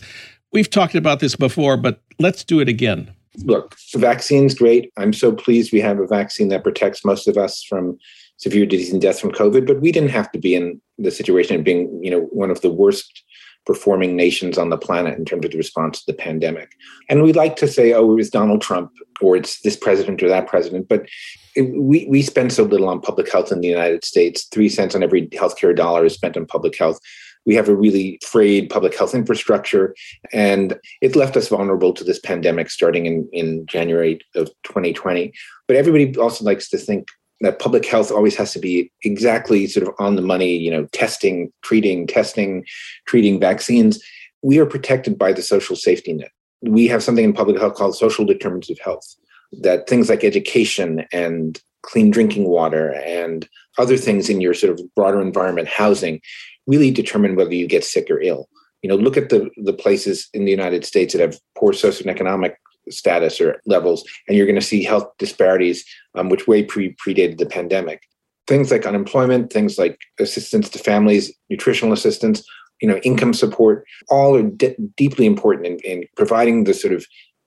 [0.53, 3.11] We've talked about this before, but let's do it again.
[3.43, 4.93] Look, the vaccine's great.
[4.97, 7.97] I'm so pleased we have a vaccine that protects most of us from
[8.37, 11.55] severe disease and death from COVID, but we didn't have to be in the situation
[11.55, 13.23] of being, you know, one of the worst
[13.65, 16.73] performing nations on the planet in terms of the response to the pandemic.
[17.09, 20.27] And we like to say, oh, it was Donald Trump or it's this president or
[20.27, 21.07] that president, but
[21.55, 24.45] we, we spend so little on public health in the United States.
[24.51, 26.99] Three cents on every healthcare dollar is spent on public health.
[27.45, 29.95] We have a really frayed public health infrastructure,
[30.31, 35.33] and it left us vulnerable to this pandemic starting in, in January of 2020.
[35.67, 37.07] But everybody also likes to think
[37.41, 40.85] that public health always has to be exactly sort of on the money, you know,
[40.93, 42.65] testing, treating, testing,
[43.05, 44.01] treating vaccines.
[44.41, 46.31] We are protected by the social safety net.
[46.61, 49.15] We have something in public health called social determinants of health,
[49.61, 54.95] that things like education and clean drinking water and other things in your sort of
[54.95, 56.21] broader environment, housing,
[56.67, 58.47] really determine whether you get sick or ill.
[58.81, 62.55] You know, look at the the places in the United States that have poor socioeconomic
[62.89, 67.37] status or levels, and you're going to see health disparities, um, which way pre predated
[67.37, 68.01] the pandemic.
[68.45, 72.43] Things like unemployment, things like assistance to families, nutritional assistance,
[72.81, 77.05] you know, income support, all are de- deeply important in, in providing the sort of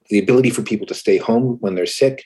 [0.08, 2.24] the ability for people to stay home when they're sick,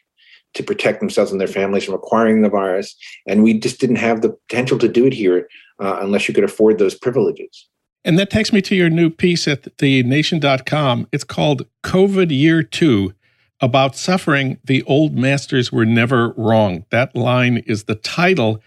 [0.55, 2.97] to protect themselves and their families from acquiring the virus.
[3.27, 5.49] And we just didn't have the potential to do it here
[5.81, 7.69] uh, unless you could afford those privileges.
[8.05, 11.07] And that takes me to your new piece at the nation.com.
[11.13, 13.15] It's called COVID Year Two
[13.61, 16.87] About Suffering the Old Masters Were Never Wrong.
[16.91, 18.61] That line is the title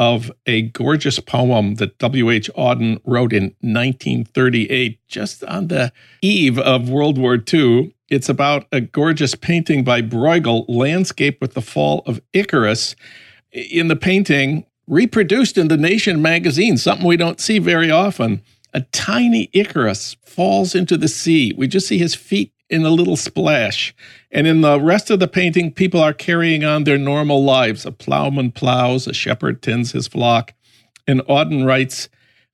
[0.00, 2.50] of a gorgeous poem that W.H.
[2.56, 7.94] Auden wrote in 1938, just on the eve of World War II.
[8.08, 12.96] It's about a gorgeous painting by Bruegel, Landscape with the Fall of Icarus.
[13.52, 18.40] In the painting, reproduced in the Nation magazine, something we don't see very often
[18.72, 21.52] a tiny Icarus falls into the sea.
[21.56, 23.94] We just see his feet in a little splash.
[24.30, 27.84] And in the rest of the painting, people are carrying on their normal lives.
[27.84, 30.54] A plowman plows, a shepherd tends his flock.
[31.06, 32.08] And Auden writes,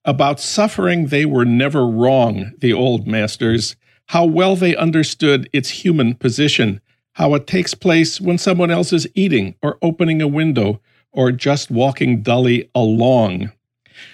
[0.07, 3.75] about suffering, they were never wrong, the old masters.
[4.07, 6.81] How well they understood its human position,
[7.15, 11.73] how it takes place when someone else is eating or opening a window or just
[11.73, 13.51] walking dully along.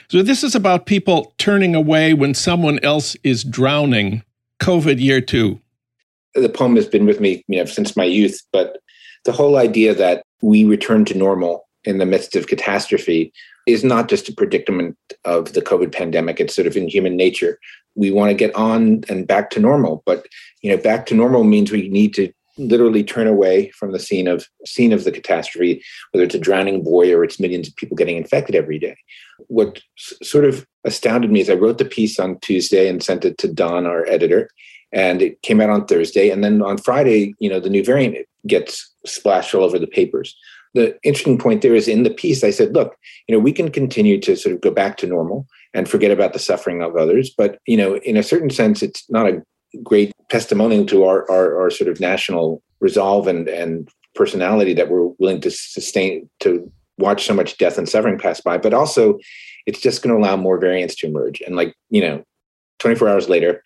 [0.08, 4.22] So, this is about people turning away when someone else is drowning.
[4.60, 5.60] COVID year two.
[6.34, 8.78] The poem has been with me you know, since my youth, but
[9.24, 13.32] the whole idea that we return to normal in the midst of catastrophe
[13.66, 16.40] is not just a predicament of the COVID pandemic.
[16.40, 17.58] It's sort of in human nature.
[17.94, 20.26] We want to get on and back to normal, but
[20.62, 24.28] you know, back to normal means we need to literally turn away from the scene
[24.28, 27.96] of scene of the catastrophe, whether it's a drowning boy or it's millions of people
[27.96, 28.96] getting infected every day.
[29.48, 33.24] What s- sort of astounded me is I wrote the piece on Tuesday and sent
[33.24, 34.50] it to Don, our editor,
[34.92, 36.30] and it came out on Thursday.
[36.30, 40.36] And then on Friday, you know, the new variant gets splashed all over the papers.
[40.74, 42.96] the interesting point there is in the piece, I said, look,
[43.28, 46.32] you know, we can continue to sort of go back to normal and forget about
[46.32, 47.30] the suffering of others.
[47.30, 49.42] But, you know, in a certain sense, it's not a
[49.82, 55.08] great testimonial to our, our, our sort of national resolve and, and personality that we're
[55.18, 58.58] willing to sustain, to watch so much death and suffering pass by.
[58.58, 59.18] But also,
[59.66, 61.40] it's just going to allow more variants to emerge.
[61.42, 62.24] And like, you know,
[62.78, 63.62] 24 hours later,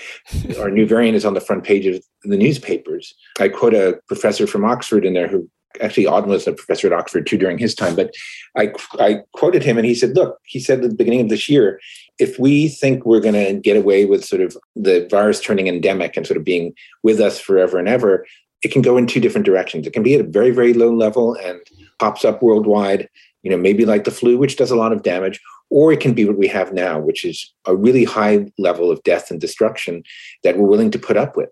[0.58, 3.14] our new variant is on the front page of the newspapers.
[3.40, 5.48] I quote a professor from Oxford in there who
[5.80, 8.14] actually Auden was a professor at Oxford too during his time, but
[8.56, 11.48] I, I quoted him and he said, look, he said at the beginning of this
[11.48, 11.80] year,
[12.18, 16.16] if we think we're going to get away with sort of the virus turning endemic
[16.16, 18.26] and sort of being with us forever and ever,
[18.62, 19.86] it can go in two different directions.
[19.86, 21.60] It can be at a very, very low level and
[21.98, 23.08] pops up worldwide,
[23.42, 25.40] you know, maybe like the flu, which does a lot of damage,
[25.72, 29.02] or it can be what we have now, which is a really high level of
[29.02, 30.02] death and destruction
[30.44, 31.50] that we're willing to put up with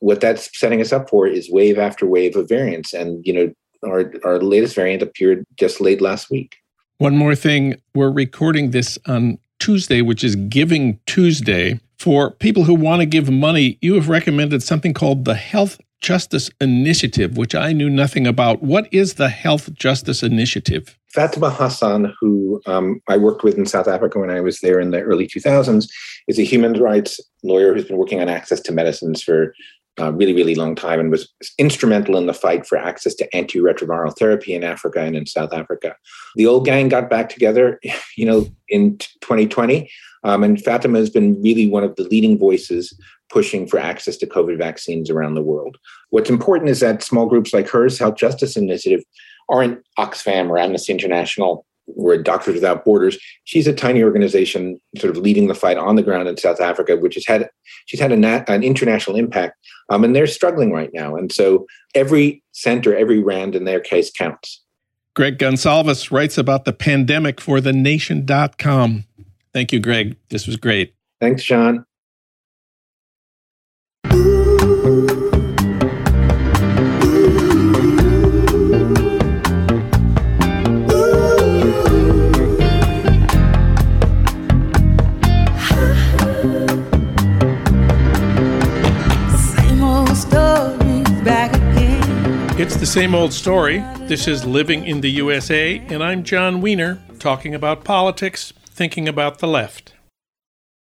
[0.00, 2.92] what that's setting us up for is wave after wave of variants.
[2.92, 3.52] And, you know,
[3.84, 6.56] our, our latest variant appeared just late last week.
[6.98, 11.80] One more thing we're recording this on Tuesday, which is Giving Tuesday.
[11.98, 16.50] For people who want to give money, you have recommended something called the Health Justice
[16.60, 18.62] Initiative, which I knew nothing about.
[18.62, 20.98] What is the Health Justice Initiative?
[21.12, 24.90] Fatima Hassan, who um, I worked with in South Africa when I was there in
[24.90, 25.88] the early 2000s,
[26.28, 29.54] is a human rights lawyer who's been working on access to medicines for
[29.98, 34.16] a really, really long time and was instrumental in the fight for access to antiretroviral
[34.18, 35.96] therapy in Africa and in South Africa.
[36.34, 37.80] The old gang got back together,
[38.16, 39.90] you know, in 2020.
[40.24, 42.92] Um, and Fatima has been really one of the leading voices
[43.28, 45.78] pushing for access to COVID vaccines around the world.
[46.10, 49.02] What's important is that small groups like hers, Health Justice Initiative,
[49.48, 53.18] aren't Oxfam or Amnesty International we're Doctors Without Borders.
[53.44, 56.96] She's a tiny organization, sort of leading the fight on the ground in South Africa,
[56.96, 57.48] which has had
[57.86, 59.56] she's had nat, an international impact,
[59.90, 61.16] um, and they're struggling right now.
[61.16, 64.62] And so every center, every rand in their case counts.
[65.14, 69.04] Greg Gonsalves writes about the pandemic for thenation.com.
[69.54, 70.16] Thank you, Greg.
[70.28, 70.94] This was great.
[71.20, 71.85] Thanks, Jon.
[92.58, 93.80] It's the same old story.
[94.08, 99.40] This is Living in the USA, and I'm Jon Wiener, talking about politics, thinking about
[99.40, 99.92] the left.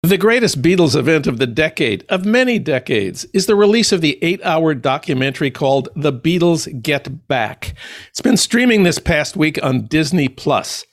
[0.01, 4.17] The greatest Beatles event of the decade, of many decades, is the release of the
[4.23, 7.75] eight hour documentary called The Beatles Get Back.
[8.09, 10.85] It's been streaming this past week on Disney Plus.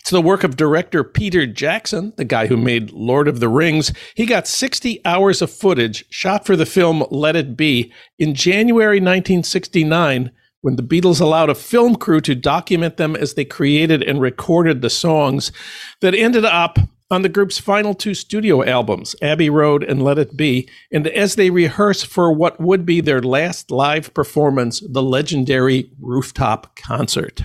[0.00, 3.92] It's the work of director Peter Jackson, the guy who made Lord of the Rings.
[4.14, 8.98] He got 60 hours of footage shot for the film Let It Be in January
[8.98, 14.20] 1969 when the Beatles allowed a film crew to document them as they created and
[14.20, 15.52] recorded the songs
[16.00, 16.78] that ended up
[17.10, 21.34] on the group's final two studio albums, Abbey Road and Let It Be, and as
[21.34, 27.42] they rehearse for what would be their last live performance, the legendary rooftop concert.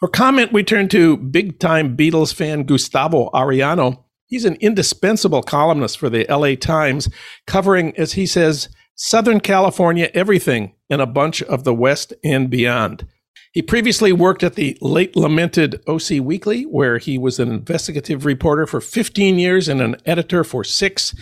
[0.00, 4.04] For comment, we turn to big time Beatles fan Gustavo Arellano.
[4.26, 7.08] He's an indispensable columnist for the LA Times,
[7.46, 13.06] covering, as he says, Southern California everything and a bunch of the West and beyond.
[13.52, 18.66] He previously worked at the late lamented OC Weekly, where he was an investigative reporter
[18.66, 21.14] for 15 years and an editor for six.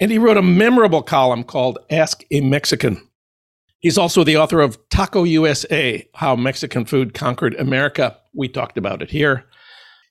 [0.00, 3.08] And he wrote a memorable column called Ask a Mexican.
[3.82, 8.16] He's also the author of Taco USA How Mexican Food Conquered America.
[8.32, 9.44] We talked about it here.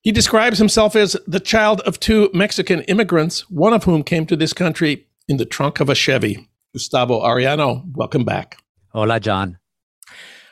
[0.01, 4.35] He describes himself as the child of two Mexican immigrants, one of whom came to
[4.35, 6.49] this country in the trunk of a Chevy.
[6.73, 8.57] Gustavo Arellano, welcome back.
[8.89, 9.60] Hola, Jon.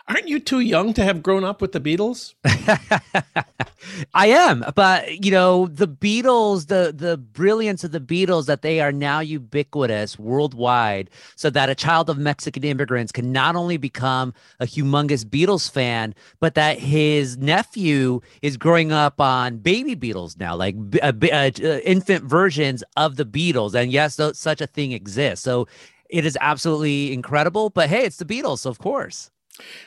[0.09, 2.33] Aren't you too young to have grown up with the Beatles?
[4.15, 8.79] I am, but you know, the Beatles, the the brilliance of the Beatles that they
[8.79, 14.33] are now ubiquitous worldwide, so that a child of Mexican immigrants can not only become
[14.59, 20.55] a humongous Beatles fan, but that his nephew is growing up on baby Beatles now,
[20.55, 21.51] like uh, uh,
[21.83, 23.75] infant versions of the Beatles.
[23.75, 25.45] And yes, such a thing exists.
[25.45, 25.67] So
[26.09, 27.69] it is absolutely incredible.
[27.69, 29.29] But hey, it's the Beatles, of course.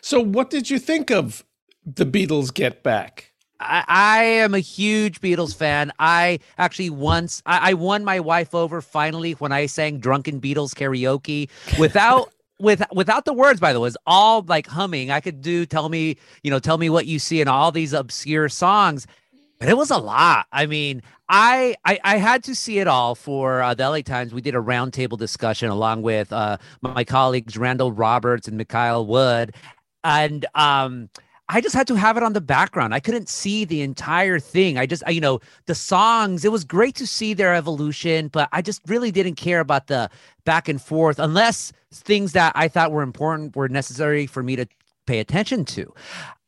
[0.01, 1.45] So, what did you think of
[1.85, 3.33] the Beatles Get Back?
[3.61, 5.93] I, I am a huge Beatles fan.
[5.99, 10.75] I actually once I, I won my wife over finally when I sang "Drunken Beatles"
[10.75, 11.49] karaoke
[11.79, 15.66] without with without the words by the way was all like humming i could do
[15.66, 19.07] tell me you know tell me what you see in all these obscure songs
[19.63, 23.15] but it was a lot i mean i i, I had to see it all
[23.15, 27.57] for uh, the la times we did a roundtable discussion along with uh, my colleagues
[27.57, 29.55] randall roberts and mikael wood
[30.03, 31.09] and um
[31.49, 32.95] I just had to have it on the background.
[32.95, 34.79] I couldn't see the entire thing.
[34.79, 38.49] I just, I, you know, the songs, it was great to see their evolution, but
[38.53, 40.09] I just really didn't care about the
[40.47, 44.67] back and forth unless things that I thought were important were necessary for me to
[45.07, 45.93] pay attention to.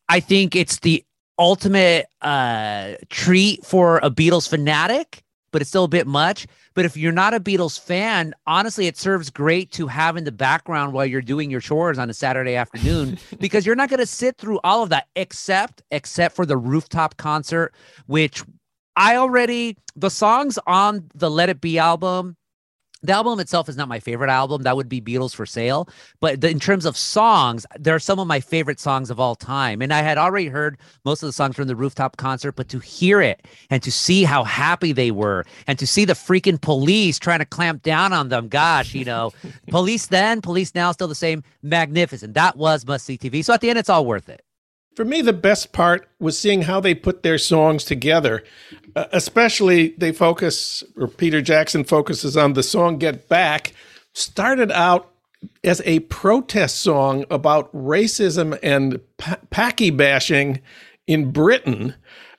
[0.08, 1.04] I think it's the
[1.38, 6.46] ultimate uh, treat for a Beatles fanatic, but it's still a bit much.
[6.74, 10.32] But if you're not a Beatles fan, honestly, it serves great to have in the
[10.32, 14.06] background while you're doing your chores on a Saturday afternoon because you're not going to
[14.06, 17.72] sit through all of that except except for the rooftop concert,
[18.06, 18.42] which
[18.96, 22.36] I already the songs on the Let It Be album
[23.04, 24.62] the album itself is not my favorite album.
[24.62, 25.88] That would be Beatles for Sale.
[26.20, 29.34] But the, in terms of songs, there are some of my favorite songs of all
[29.34, 29.82] time.
[29.82, 32.78] And I had already heard most of the songs from the rooftop concert, but to
[32.78, 37.18] hear it and to see how happy they were and to see the freaking police
[37.18, 39.32] trying to clamp down on them, gosh, you know,
[39.68, 42.34] police then, police now, still the same, magnificent.
[42.34, 43.44] That was must see TV.
[43.44, 44.42] So at the end, it's all worth it.
[44.94, 48.44] For me, the best part was seeing how they put their songs together.
[48.94, 53.72] Uh, especially, they focus, or Peter Jackson focuses on the song Get Back,
[54.12, 55.10] started out
[55.64, 60.60] as a protest song about racism and pa- Paki bashing
[61.06, 61.94] in Britain.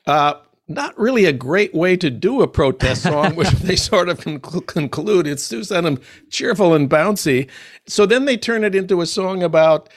[0.08, 0.36] Uh,
[0.68, 4.66] not really a great way to do a protest song, which they sort of conc-
[4.66, 5.28] conclude.
[5.28, 7.50] It's of cheerful and bouncy.
[7.88, 9.90] So then they turn it into a song about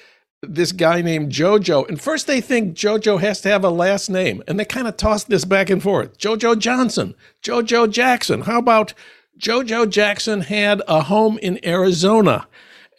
[0.43, 1.89] this guy named Jojo.
[1.89, 4.43] And first they think Jojo has to have a last name.
[4.47, 6.19] And they kind of toss this back and forth.
[6.19, 8.43] Jojo Johnson, Jojo Jackson.
[8.43, 8.95] How about
[9.39, 12.47] Jojo Jackson had a home in Arizona?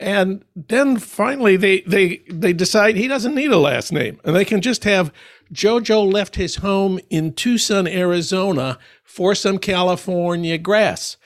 [0.01, 4.19] And then finally they they they decide he doesn't need a last name.
[4.23, 5.13] And they can just have
[5.53, 11.17] Jojo left his home in Tucson, Arizona for some California grass.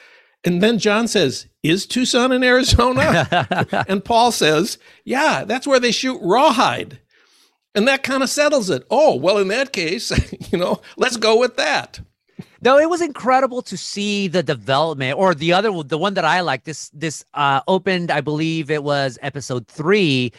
[0.45, 3.85] And then John says, Is Tucson in Arizona?
[3.87, 6.99] and Paul says, Yeah, that's where they shoot rawhide.
[7.75, 8.85] And that kind of settles it.
[8.91, 10.11] Oh, well, in that case,
[10.51, 11.99] you know, let's go with that.
[12.61, 16.41] No, it was incredible to see the development, or the other, the one that I
[16.41, 16.63] like.
[16.63, 20.31] This this uh, opened, I believe it was episode three,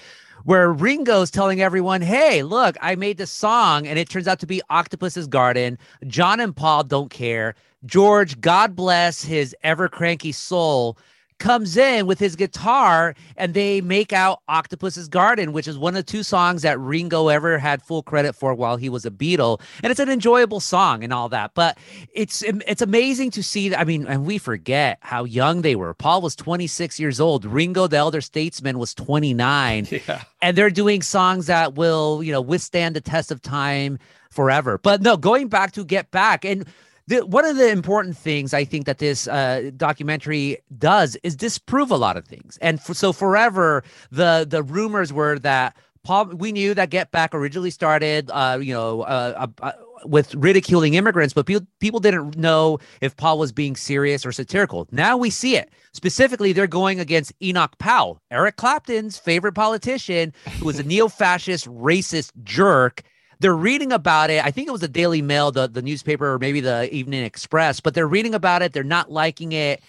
[0.45, 4.47] where Ringo's telling everyone, "Hey, look, I made this song, and it turns out to
[4.47, 7.55] be Octopus's Garden." John and Paul don't care.
[7.85, 10.97] George, God bless his ever cranky soul,
[11.39, 16.07] comes in with his guitar and they make out Octopus's Garden, which is one of
[16.07, 19.61] the two songs that Ringo ever had full credit for while he was a Beatle.
[19.83, 21.53] And it's an enjoyable song and all that.
[21.55, 21.77] But
[22.15, 23.75] it's um, it's amazing to see.
[23.75, 25.93] I mean, and we forget how young they were.
[25.95, 27.45] Paul was 26 years old.
[27.45, 29.89] Ringo, the elder statesman, was 29.
[30.07, 30.23] Yeah.
[30.43, 34.77] And they're doing songs that will, you know, withstand the test of time forever.
[34.77, 36.67] But no, going back to Get Back and
[37.07, 41.91] the, one of the important things I think that this uh, documentary does is disprove
[41.91, 42.59] a lot of things.
[42.63, 47.71] And so forever, the the rumors were that Paul, we knew that Get Back originally
[47.71, 49.73] started, uh, you know, uh, uh, uh,
[50.05, 54.87] with ridiculing immigrants, but people people didn't know if Paul was being serious or satirical.
[54.93, 55.71] Now we see it.
[55.93, 62.33] Specifically, they're going against Enoch Powell, Eric Clapton's favorite politician, who was a neo-fascist, racist
[62.43, 63.03] jerk
[63.45, 64.43] they're reading about it.
[64.43, 67.79] I think it was the Daily Mail, the, the newspaper, or maybe the Evening Express,
[67.79, 68.73] but they're reading about it.
[68.73, 69.83] They're not liking it.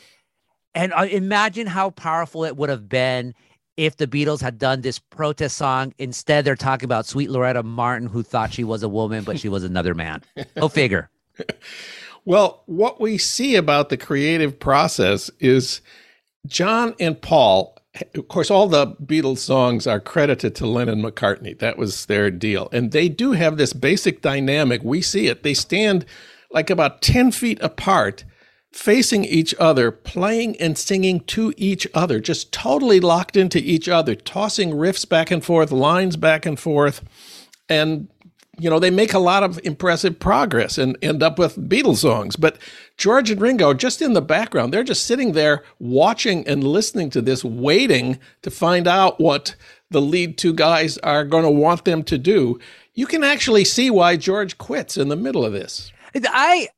[0.74, 3.34] And uh, imagine how powerful it would have been
[3.78, 5.94] if the Beatles had done this protest song.
[5.98, 9.48] Instead, they're talking about sweet Loretta Martin, who thought she was a woman, but she
[9.48, 10.22] was another man.
[10.56, 11.10] Go figure.
[12.28, 15.82] Well, what we see about the creative process is
[16.48, 17.78] John and Paul
[18.16, 21.58] of course, all the Beatles songs are credited to Lennon McCartney.
[21.58, 22.70] That was their deal.
[22.72, 24.84] And they do have this basic dynamic.
[24.84, 25.44] We see it.
[25.44, 26.06] They stand
[26.52, 28.24] like about 10 feet apart,
[28.72, 34.16] facing each other, playing and singing to each other, just totally locked into each other,
[34.16, 37.04] tossing riffs back and forth, lines back and forth.
[37.70, 38.10] And
[38.58, 42.36] you know, they make a lot of impressive progress and end up with Beatles songs.
[42.36, 42.58] But
[42.98, 47.22] George and Ringo, just in the background, they're just sitting there watching and listening to
[47.22, 49.56] this, waiting to find out what
[49.92, 52.60] the lead two guys are going to want them to do.
[52.94, 55.92] You can actually see why George quits in the middle of this.
[56.16, 56.70] I,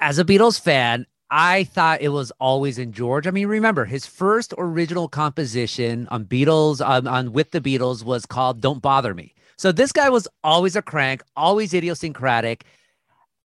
[0.00, 3.26] as a Beatles fan, I thought it was always in George.
[3.26, 8.26] I mean, remember his first original composition on Beatles on, on with the Beatles was
[8.26, 12.64] called "Don't Bother Me." So this guy was always a crank, always idiosyncratic.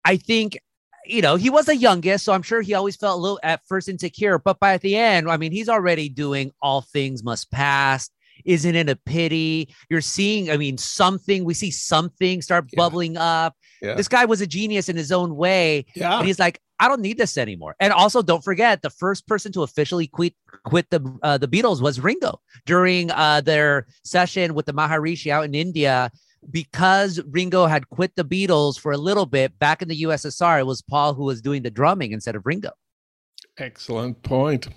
[0.04, 0.58] I think,
[1.08, 3.62] you know, he was the youngest, so I'm sure he always felt a little at
[3.68, 4.40] first insecure.
[4.40, 8.10] But by the end, I mean, he's already doing all things must pass.
[8.44, 9.74] Isn't it a pity?
[9.90, 12.78] You're seeing, I mean, something, we see something start yeah.
[12.78, 13.56] bubbling up.
[13.82, 13.96] Yeah.
[13.96, 15.86] This guy was a genius in his own way.
[15.96, 16.18] Yeah.
[16.18, 17.76] And he's like, I don't need this anymore.
[17.80, 20.36] And also, don't forget, the first person to officially quit
[20.66, 25.46] quit the uh, the Beatles was Ringo during uh, their session with the Maharishi out
[25.46, 26.12] in India.
[26.52, 30.66] Because Ringo had quit the Beatles for a little bit back in the USSR, it
[30.66, 32.72] was Paul who was doing the drumming instead of Ringo.
[33.58, 34.68] Excellent point.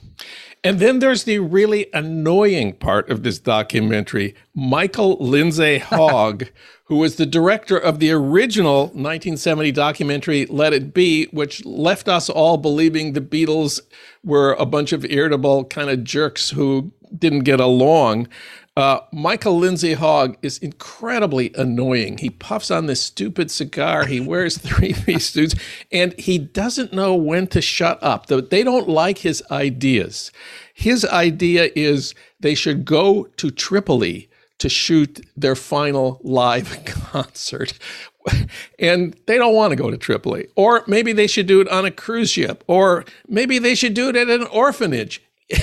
[0.63, 4.37] And then there's the really annoying part of this documentary.
[4.55, 6.45] Michael Lindsay Hogg,
[6.85, 12.31] who was the director of the original 1970 documentary Let It Be, which left us
[12.31, 13.81] all believing the Beatles
[14.23, 18.29] were a bunch of irritable kind of jerks who didn't get along.
[18.79, 22.19] Uh, Michael Lindsay Hogg is incredibly annoying.
[22.19, 24.07] He puffs on this stupid cigar.
[24.07, 25.57] He wears three piece suits,
[25.91, 28.27] and he doesn't know when to shut up.
[28.27, 30.31] They don't like his ideas.
[30.73, 37.77] His idea is they should go to Tripoli to shoot their final live concert.
[38.79, 40.47] And they don't want to go to Tripoli.
[40.55, 42.63] Or maybe they should do it on a cruise ship.
[42.69, 45.21] Or maybe they should do it at an orphanage.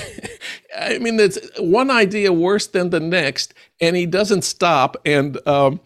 [0.78, 4.96] I mean, it's one idea worse than the next, and he doesn't stop.
[5.04, 5.80] And um,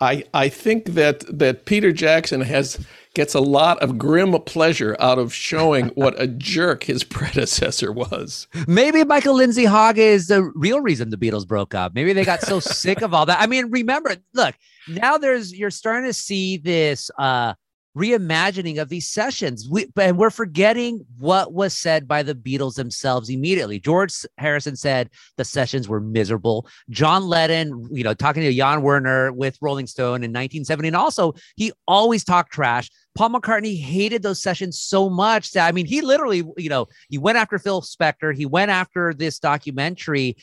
[0.00, 2.84] I I think that that Peter Jackson has
[3.14, 8.46] gets a lot of grim pleasure out of showing what a jerk his predecessor was.
[8.66, 11.94] Maybe Michael Lindsay Hogg is the real reason the Beatles broke up.
[11.94, 13.40] Maybe they got so sick of all that.
[13.40, 14.54] I mean, remember, look,
[14.86, 17.54] now there's you're starting to see this uh
[17.98, 19.68] reimagining of these sessions.
[19.68, 23.80] We, and we're forgetting what was said by the Beatles themselves immediately.
[23.80, 26.68] George Harrison said the sessions were miserable.
[26.90, 30.88] John Lennon, you know, talking to Jann Wenner with Rolling Stone in 1970.
[30.88, 32.88] And also, he always talked trash.
[33.16, 37.18] Paul McCartney hated those sessions so much that, I mean, he literally, you know, he
[37.18, 40.36] went after Phil Spector, he went after this documentary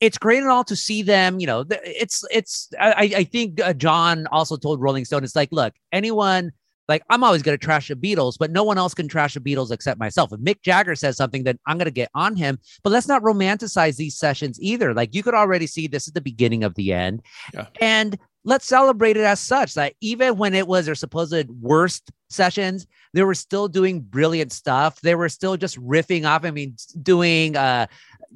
[0.00, 1.40] it's great and all to see them.
[1.40, 2.68] You know, it's it's.
[2.78, 6.52] I I think uh, John also told Rolling Stone, it's like, look, anyone
[6.88, 9.40] like I'm always going to trash the Beatles, but no one else can trash the
[9.40, 10.32] Beatles except myself.
[10.32, 12.58] If Mick Jagger says something, then I'm going to get on him.
[12.82, 14.94] But let's not romanticize these sessions either.
[14.94, 17.22] Like you could already see this is the beginning of the end,
[17.52, 17.66] yeah.
[17.80, 19.74] and let's celebrate it as such.
[19.74, 25.00] That even when it was their supposed worst sessions, they were still doing brilliant stuff.
[25.00, 26.44] They were still just riffing off.
[26.44, 27.86] I mean, doing uh,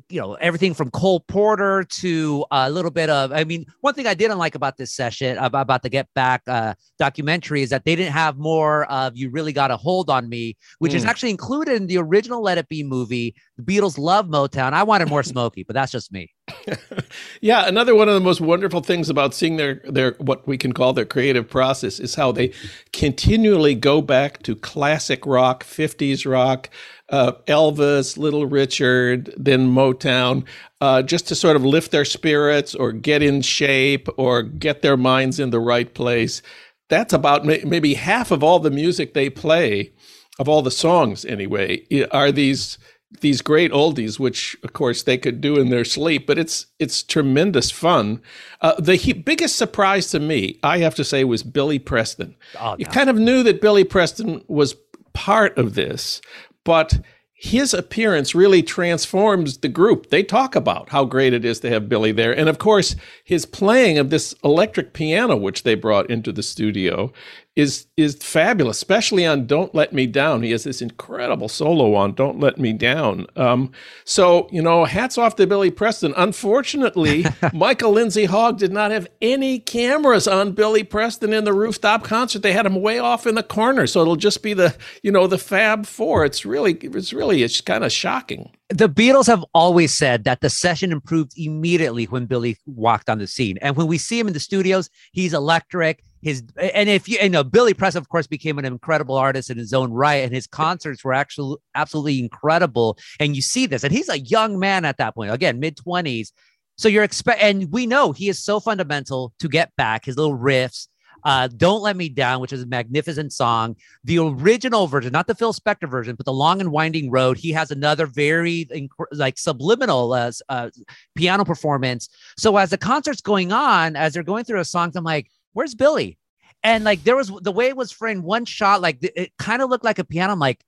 [0.09, 3.32] you know everything from Cole Porter to a little bit of.
[3.32, 6.43] I mean, one thing I didn't like about this session about, about the Get Back
[6.47, 10.28] uh, documentary is that they didn't have more of "You Really Got a Hold on
[10.28, 10.97] Me," which mm.
[10.97, 13.34] is actually included in the original Let It Be movie.
[13.57, 14.72] The Beatles love Motown.
[14.72, 16.30] I wanted more Smokey, but that's just me.
[17.40, 20.72] yeah, another one of the most wonderful things about seeing their their what we can
[20.72, 22.53] call their creative process is how they
[22.93, 26.68] continually go back to classic rock, 50s rock,
[27.12, 30.44] uh, Elvis, Little Richard, then Motown,
[30.80, 34.96] uh, just to sort of lift their spirits or get in shape or get their
[34.96, 36.42] minds in the right place.
[36.88, 39.92] That's about may- maybe half of all the music they play,
[40.38, 42.78] of all the songs anyway, are these
[43.20, 46.26] these great oldies, which of course they could do in their sleep.
[46.26, 48.22] But it's it's tremendous fun.
[48.62, 52.36] Uh, the he- biggest surprise to me, I have to say, was Billy Preston.
[52.58, 52.76] Oh, no.
[52.78, 54.74] You kind of knew that Billy Preston was
[55.12, 56.22] part of this,
[56.64, 57.00] but
[57.42, 60.10] his appearance really transforms the group.
[60.10, 62.32] They talk about how great it is to have Billy there.
[62.32, 62.94] And of course,
[63.24, 67.12] his playing of this electric piano, which they brought into the studio,
[67.55, 72.14] is is fabulous, especially on "Don't Let Me Down." He has this incredible solo on
[72.14, 73.72] "Don't Let Me Down." Um,
[74.05, 76.14] so you know, hats off to Billy Preston.
[76.16, 82.05] Unfortunately, Michael Lindsay Hogg did not have any cameras on Billy Preston in the rooftop
[82.05, 82.42] concert.
[82.42, 85.26] They had him way off in the corner, so it'll just be the you know
[85.26, 86.24] the Fab Four.
[86.24, 90.48] It's really it's really it's kind of shocking the Beatles have always said that the
[90.48, 93.59] session improved immediately when Billy walked on the scene.
[93.61, 96.03] And when we see him in the studios, he's electric.
[96.23, 99.59] His and if you, you know Billy Press, of course, became an incredible artist in
[99.59, 102.97] his own right, and his concerts were actually absolutely incredible.
[103.18, 106.33] And you see this, and he's a young man at that point, again, mid twenties.
[106.79, 110.39] So you're expect, and we know he is so fundamental to get back his little
[110.39, 110.89] riffs,
[111.25, 113.77] uh, Don't Let Me Down, which is a magnificent song.
[114.05, 117.37] The original version, not the Phil Spector version, but the Long and Winding Road.
[117.37, 120.70] He has another very inc- like subliminal uh, uh,
[121.14, 122.09] piano performance.
[122.39, 125.74] So as the concert's going on, as they're going through a song, I'm like, where's
[125.74, 126.18] Billy?
[126.62, 129.70] And like there was the way it was framed, one shot, like it kind of
[129.70, 130.32] looked like a piano.
[130.32, 130.64] I'm like,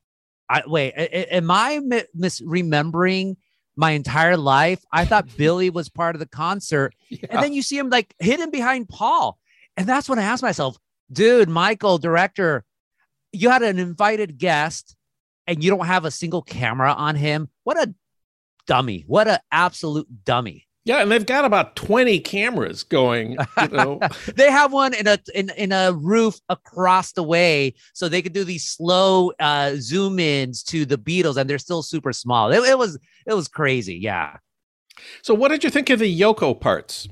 [0.49, 1.81] I, wait, am I
[2.17, 3.37] misremembering
[3.77, 4.85] my entire life?
[4.93, 7.27] I thought Billy was part of the concert, yeah.
[7.31, 9.39] and then you see him like hidden behind Paul.
[9.77, 10.77] And that's when I asked myself,
[11.13, 12.65] dude, Michael, director,
[13.33, 14.97] you had an invited guest
[15.47, 17.49] and you don't have a single camera on him.
[17.65, 17.95] What a
[18.67, 19.05] dummy.
[19.07, 20.64] What an absolute dummy.
[20.87, 24.01] Yeah, and they've got about 20 cameras going, you know.
[24.37, 28.35] they have one in a in, in a roof across the way so they could
[28.35, 32.53] do these slow uh zoom ins to the Beatles and they're still super small.
[32.53, 34.37] It, it was it was crazy, yeah.
[35.23, 37.09] So what did you think of the Yoko parts?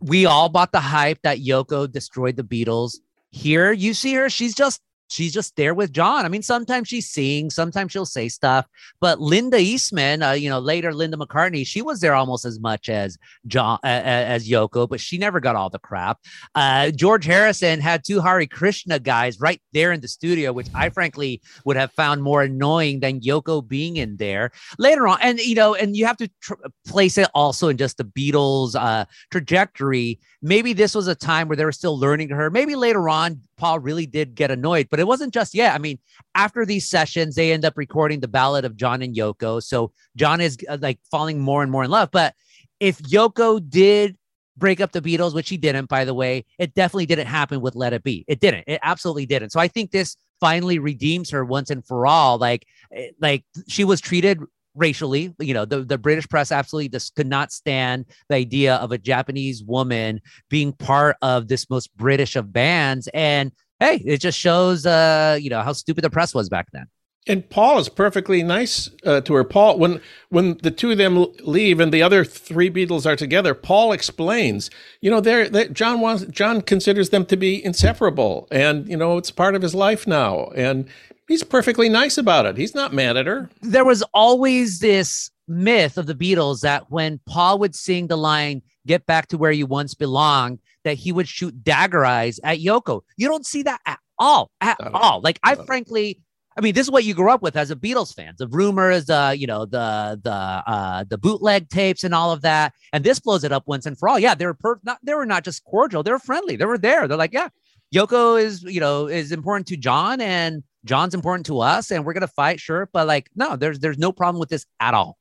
[0.00, 2.96] we all bought the hype that Yoko destroyed the Beatles.
[3.30, 4.80] Here, you see her; she's just
[5.10, 6.24] she's just there with John.
[6.24, 8.66] I mean, sometimes she's sings, sometimes she'll say stuff.
[9.00, 12.88] But Linda Eastman, uh, you know, later Linda McCartney, she was there almost as much
[12.88, 16.18] as John uh, as Yoko, but she never got all the crap.
[16.54, 20.88] Uh, George Harrison had two Hare Krishna guys right there in the studio, which I
[20.88, 25.18] frankly would have found more annoying than Yoko being in there later on.
[25.20, 26.54] And you know, and you have to tr-
[26.86, 30.20] place it also in just the Beatles' uh, trajectory.
[30.42, 32.50] Maybe this was a time where they were still learning her.
[32.50, 35.74] Maybe later on, Paul really did get annoyed, but it wasn't just yet.
[35.74, 35.98] I mean,
[36.34, 39.62] after these sessions, they end up recording the ballad of John and Yoko.
[39.62, 42.08] So John is uh, like falling more and more in love.
[42.10, 42.34] But
[42.80, 44.16] if Yoko did
[44.56, 47.74] break up the Beatles, which he didn't, by the way, it definitely didn't happen with
[47.74, 48.24] Let It Be.
[48.26, 48.64] It didn't.
[48.66, 49.50] It absolutely didn't.
[49.50, 52.38] So I think this finally redeems her once and for all.
[52.38, 54.40] Like, eh, like she was treated
[54.74, 55.34] racially.
[55.38, 58.98] You know, the, the British press absolutely just could not stand the idea of a
[58.98, 63.08] Japanese woman being part of this most British of bands.
[63.14, 66.86] And hey, it just shows, uh, you know, how stupid the press was back then.
[67.26, 69.44] And Paul is perfectly nice uh, to her.
[69.44, 70.00] Paul, when
[70.30, 74.70] when the two of them leave and the other three Beatles are together, Paul explains,
[75.02, 79.18] you know, they're, they, John wants John considers them to be inseparable, and you know,
[79.18, 80.46] it's part of his life now.
[80.56, 80.88] And
[81.30, 82.56] He's perfectly nice about it.
[82.56, 83.48] He's not mad at her.
[83.62, 88.62] There was always this myth of the Beatles that when Paul would sing the line,
[88.84, 93.02] get back to where you once belonged, that he would shoot dagger eyes at Yoko.
[93.16, 95.20] You don't see that at all, at all.
[95.20, 96.20] Like I frankly,
[96.58, 98.34] I mean, this is what you grew up with as a Beatles fan.
[98.36, 102.74] The rumors, uh, you know, the the uh, the bootleg tapes and all of that,
[102.92, 104.18] and this blows it up once and for all.
[104.18, 106.56] Yeah, they were per- not they were not just cordial; they were friendly.
[106.56, 107.06] They were there.
[107.06, 107.50] They're like, yeah,
[107.94, 112.12] Yoko is you know is important to John, and John's important to us and we're
[112.12, 112.88] going to fight, sure.
[112.92, 115.18] But like, no, there's, there's no problem with this at all.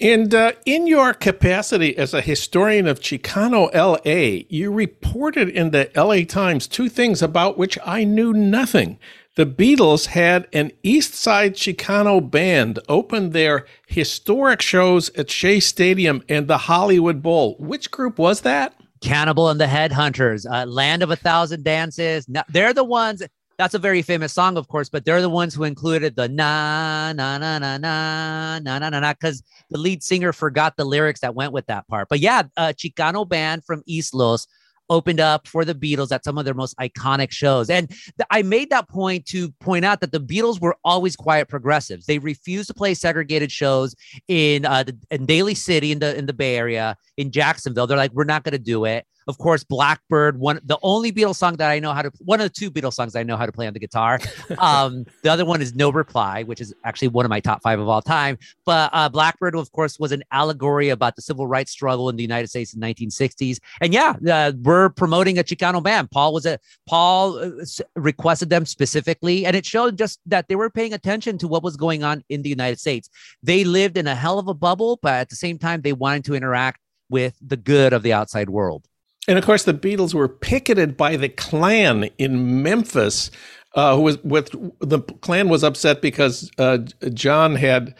[0.00, 5.90] And uh, in your capacity as a historian of Chicano LA, you reported in the
[5.96, 9.00] LA Times two things about which I knew nothing.
[9.34, 16.22] The Beatles had an East Side Chicano band open their historic shows at Shea Stadium
[16.28, 17.56] and the Hollywood Bowl.
[17.58, 18.74] Which group was that?
[19.00, 22.28] Cannibal and the Headhunters, uh, Land of a Thousand Dances.
[22.28, 23.22] No, they're the ones
[23.58, 27.12] that's a very famous song, of course, but they're the ones who included the na
[27.12, 31.20] na na na na na na na na because the lead singer forgot the lyrics
[31.20, 32.08] that went with that part.
[32.08, 34.46] But yeah, a Chicano band from East Los
[34.90, 37.68] opened up for the Beatles at some of their most iconic shows.
[37.68, 41.48] And th- I made that point to point out that the Beatles were always quiet
[41.48, 42.06] progressives.
[42.06, 43.94] They refused to play segregated shows
[44.28, 47.86] in uh, the, in Daly City in the in the Bay Area in Jacksonville.
[47.86, 49.04] They're like, we're not going to do it.
[49.28, 52.44] Of course, Blackbird, one the only Beatles song that I know how to one of
[52.44, 54.18] the two Beatles songs I know how to play on the guitar.
[54.58, 57.78] Um, the other one is No Reply, which is actually one of my top five
[57.78, 58.38] of all time.
[58.64, 62.22] But uh, Blackbird, of course, was an allegory about the civil rights struggle in the
[62.22, 63.58] United States in the 1960s.
[63.80, 66.10] And yeah, uh, we're promoting a Chicano band.
[66.10, 67.50] Paul was a Paul uh,
[67.94, 71.76] requested them specifically, and it showed just that they were paying attention to what was
[71.76, 73.10] going on in the United States.
[73.42, 76.24] They lived in a hell of a bubble, but at the same time, they wanted
[76.24, 78.87] to interact with the good of the outside world.
[79.28, 83.30] And of course, the Beatles were picketed by the Klan in Memphis.
[83.74, 84.50] Uh, who was with
[84.80, 86.78] the Klan was upset because uh,
[87.12, 87.94] John had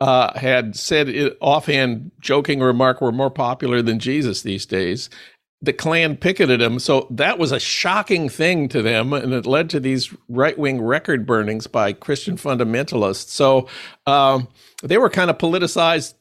[0.00, 5.08] uh, had said it, offhand, joking remark, "We're more popular than Jesus these days."
[5.62, 9.70] The Klan picketed him, so that was a shocking thing to them, and it led
[9.70, 13.28] to these right wing record burnings by Christian fundamentalists.
[13.28, 13.68] So
[14.06, 14.48] um,
[14.82, 16.14] they were kind of politicized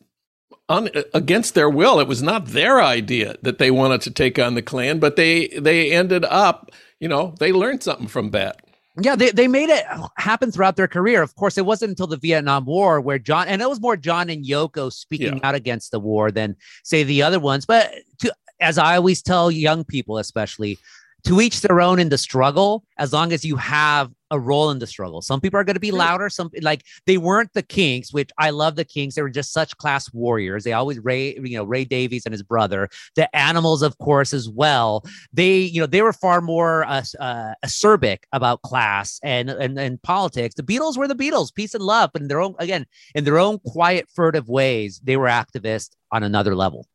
[0.70, 2.00] un, against their will.
[2.00, 5.48] It was not their idea that they wanted to take on the Klan, but they
[5.50, 8.62] they ended up, you know, they learned something from that.
[9.02, 9.84] Yeah, they, they made it
[10.18, 11.24] happen throughout their career.
[11.24, 14.30] Of course, it wasn't until the Vietnam War where John, and it was more John
[14.30, 15.48] and Yoko speaking yeah.
[15.48, 17.66] out against the war than, say, the other ones.
[17.66, 20.78] But to, as I always tell young people, especially,
[21.26, 24.80] to each their own in the struggle as long as you have a role in
[24.80, 25.22] the struggle.
[25.22, 28.50] Some people are going to be louder some like they weren't the Kinks which i
[28.50, 30.64] love the Kinks they were just such class warriors.
[30.64, 34.50] They always ray you know ray davies and his brother the animals of course as
[34.50, 35.06] well.
[35.32, 40.02] They you know they were far more uh, uh, acerbic about class and, and and
[40.02, 40.56] politics.
[40.56, 43.38] The beatles were the beatles peace and love but in their own again in their
[43.38, 46.88] own quiet furtive ways they were activists on another level.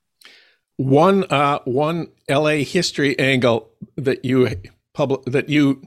[0.76, 4.50] One uh, one LA history angle that you
[4.92, 5.82] public that you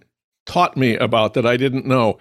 [0.51, 2.19] taught me about that I didn't know.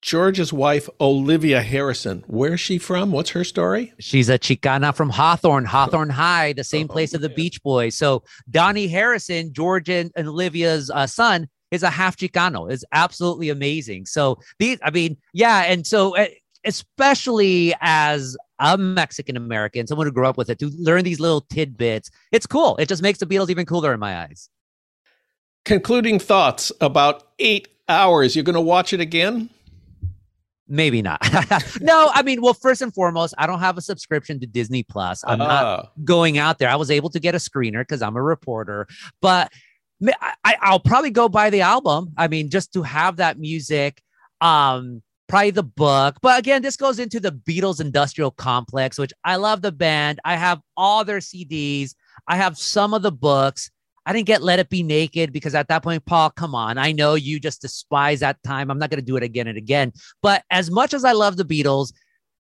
[0.00, 2.22] George's wife, Olivia Harrison.
[2.28, 3.10] Where's she from?
[3.10, 3.92] What's her story?
[3.98, 7.96] She's a Chicana from Hawthorne, Hawthorne High, the same oh, place of the Beach Boys.
[7.96, 12.70] So Dhani Harrison, George and, and Olivia's uh, son, is a half Chicano.
[12.70, 14.06] Is absolutely amazing.
[14.06, 16.26] So these, I mean, yeah, and so uh,
[16.64, 21.40] especially as a Mexican American, someone who grew up with it, to learn these little
[21.40, 22.10] tidbits.
[22.30, 22.76] It's cool.
[22.76, 24.48] It just makes the Beatles even cooler in my eyes.
[25.64, 28.36] Concluding thoughts about eight hours.
[28.36, 29.50] You're going to watch it again?
[30.66, 31.20] Maybe not.
[31.80, 35.22] no, I mean, well, first and foremost, I don't have a subscription to Disney Plus.
[35.26, 35.90] I'm uh not ah.
[36.04, 36.70] going out there.
[36.70, 38.86] I was able to get a screener because I'm a reporter,
[39.20, 39.52] but
[40.44, 42.12] I, I'll probably go buy the album.
[42.16, 44.02] I mean, just to have that music.
[44.40, 46.16] Um, probably the book.
[46.22, 50.20] But again, this goes into the Beatles industrial complex, which I love the band.
[50.24, 51.94] I have all their CDs.
[52.28, 53.70] I have some of the books.
[54.06, 56.78] I didn't get Let It Be Naked because at that point, Paul, come on.
[56.78, 58.70] I know you just despise that time.
[58.70, 59.92] I'm not going to do it again and again.
[60.22, 61.92] But as much as I love the Beatles,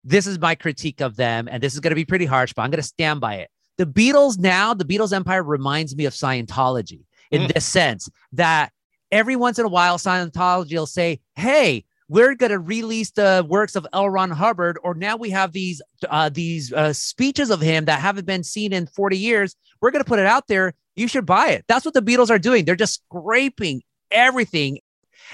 [0.02, 1.48] this is my critique of them.
[1.50, 3.50] And this is going to be pretty harsh, but I'm going to stand by it.
[3.76, 7.00] The Beatles now, the Beatles empire reminds me of Scientology
[7.30, 7.54] in mm.
[7.54, 8.72] this sense that
[9.11, 13.76] every once in a while, Scientology will say, Hey, we're going to release the works
[13.76, 14.11] of L.
[14.11, 18.26] Ron Hubbard, or now we have these uh, these uh, speeches of him that haven't
[18.26, 19.54] been seen in 40 years.
[19.80, 20.74] We're going to put it out there.
[20.97, 21.64] You should buy it.
[21.68, 22.64] That's what the Beatles are doing.
[22.64, 24.80] They're just scraping everything.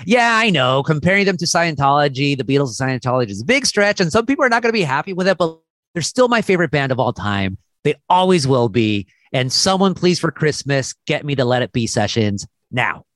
[0.05, 0.83] Yeah, I know.
[0.83, 4.45] Comparing them to Scientology, the Beatles and Scientology is a big stretch, and some people
[4.45, 5.59] are not going to be happy with it, but
[5.95, 7.57] they're still my favorite band of all time.
[7.85, 9.07] They always will be.
[9.33, 13.05] And someone, please, for Christmas, get me the Let It Be sessions now.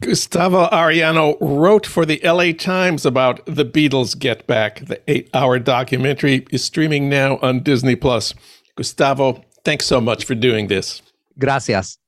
[0.00, 4.86] Gustavo Arellano wrote for the LA Times about the Beatles Get Back.
[4.86, 8.32] The eight hour documentary is streaming now on Disney Plus.
[8.76, 11.02] Gustavo, thanks so much for doing this.
[11.38, 11.98] Gracias.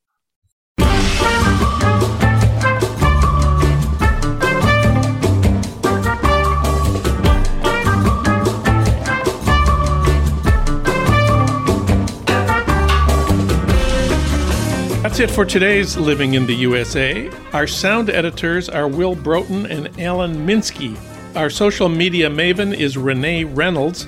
[15.03, 17.29] That's it for today's Living in the USA.
[17.53, 20.97] Our sound editors are Will Broughton and Alan Minsky.
[21.35, 24.07] Our social media maven is Renee Reynolds.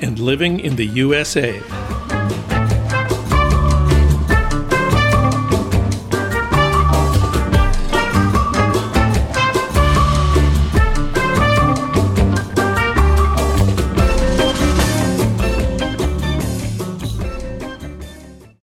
[0.00, 2.19] and living in the USA.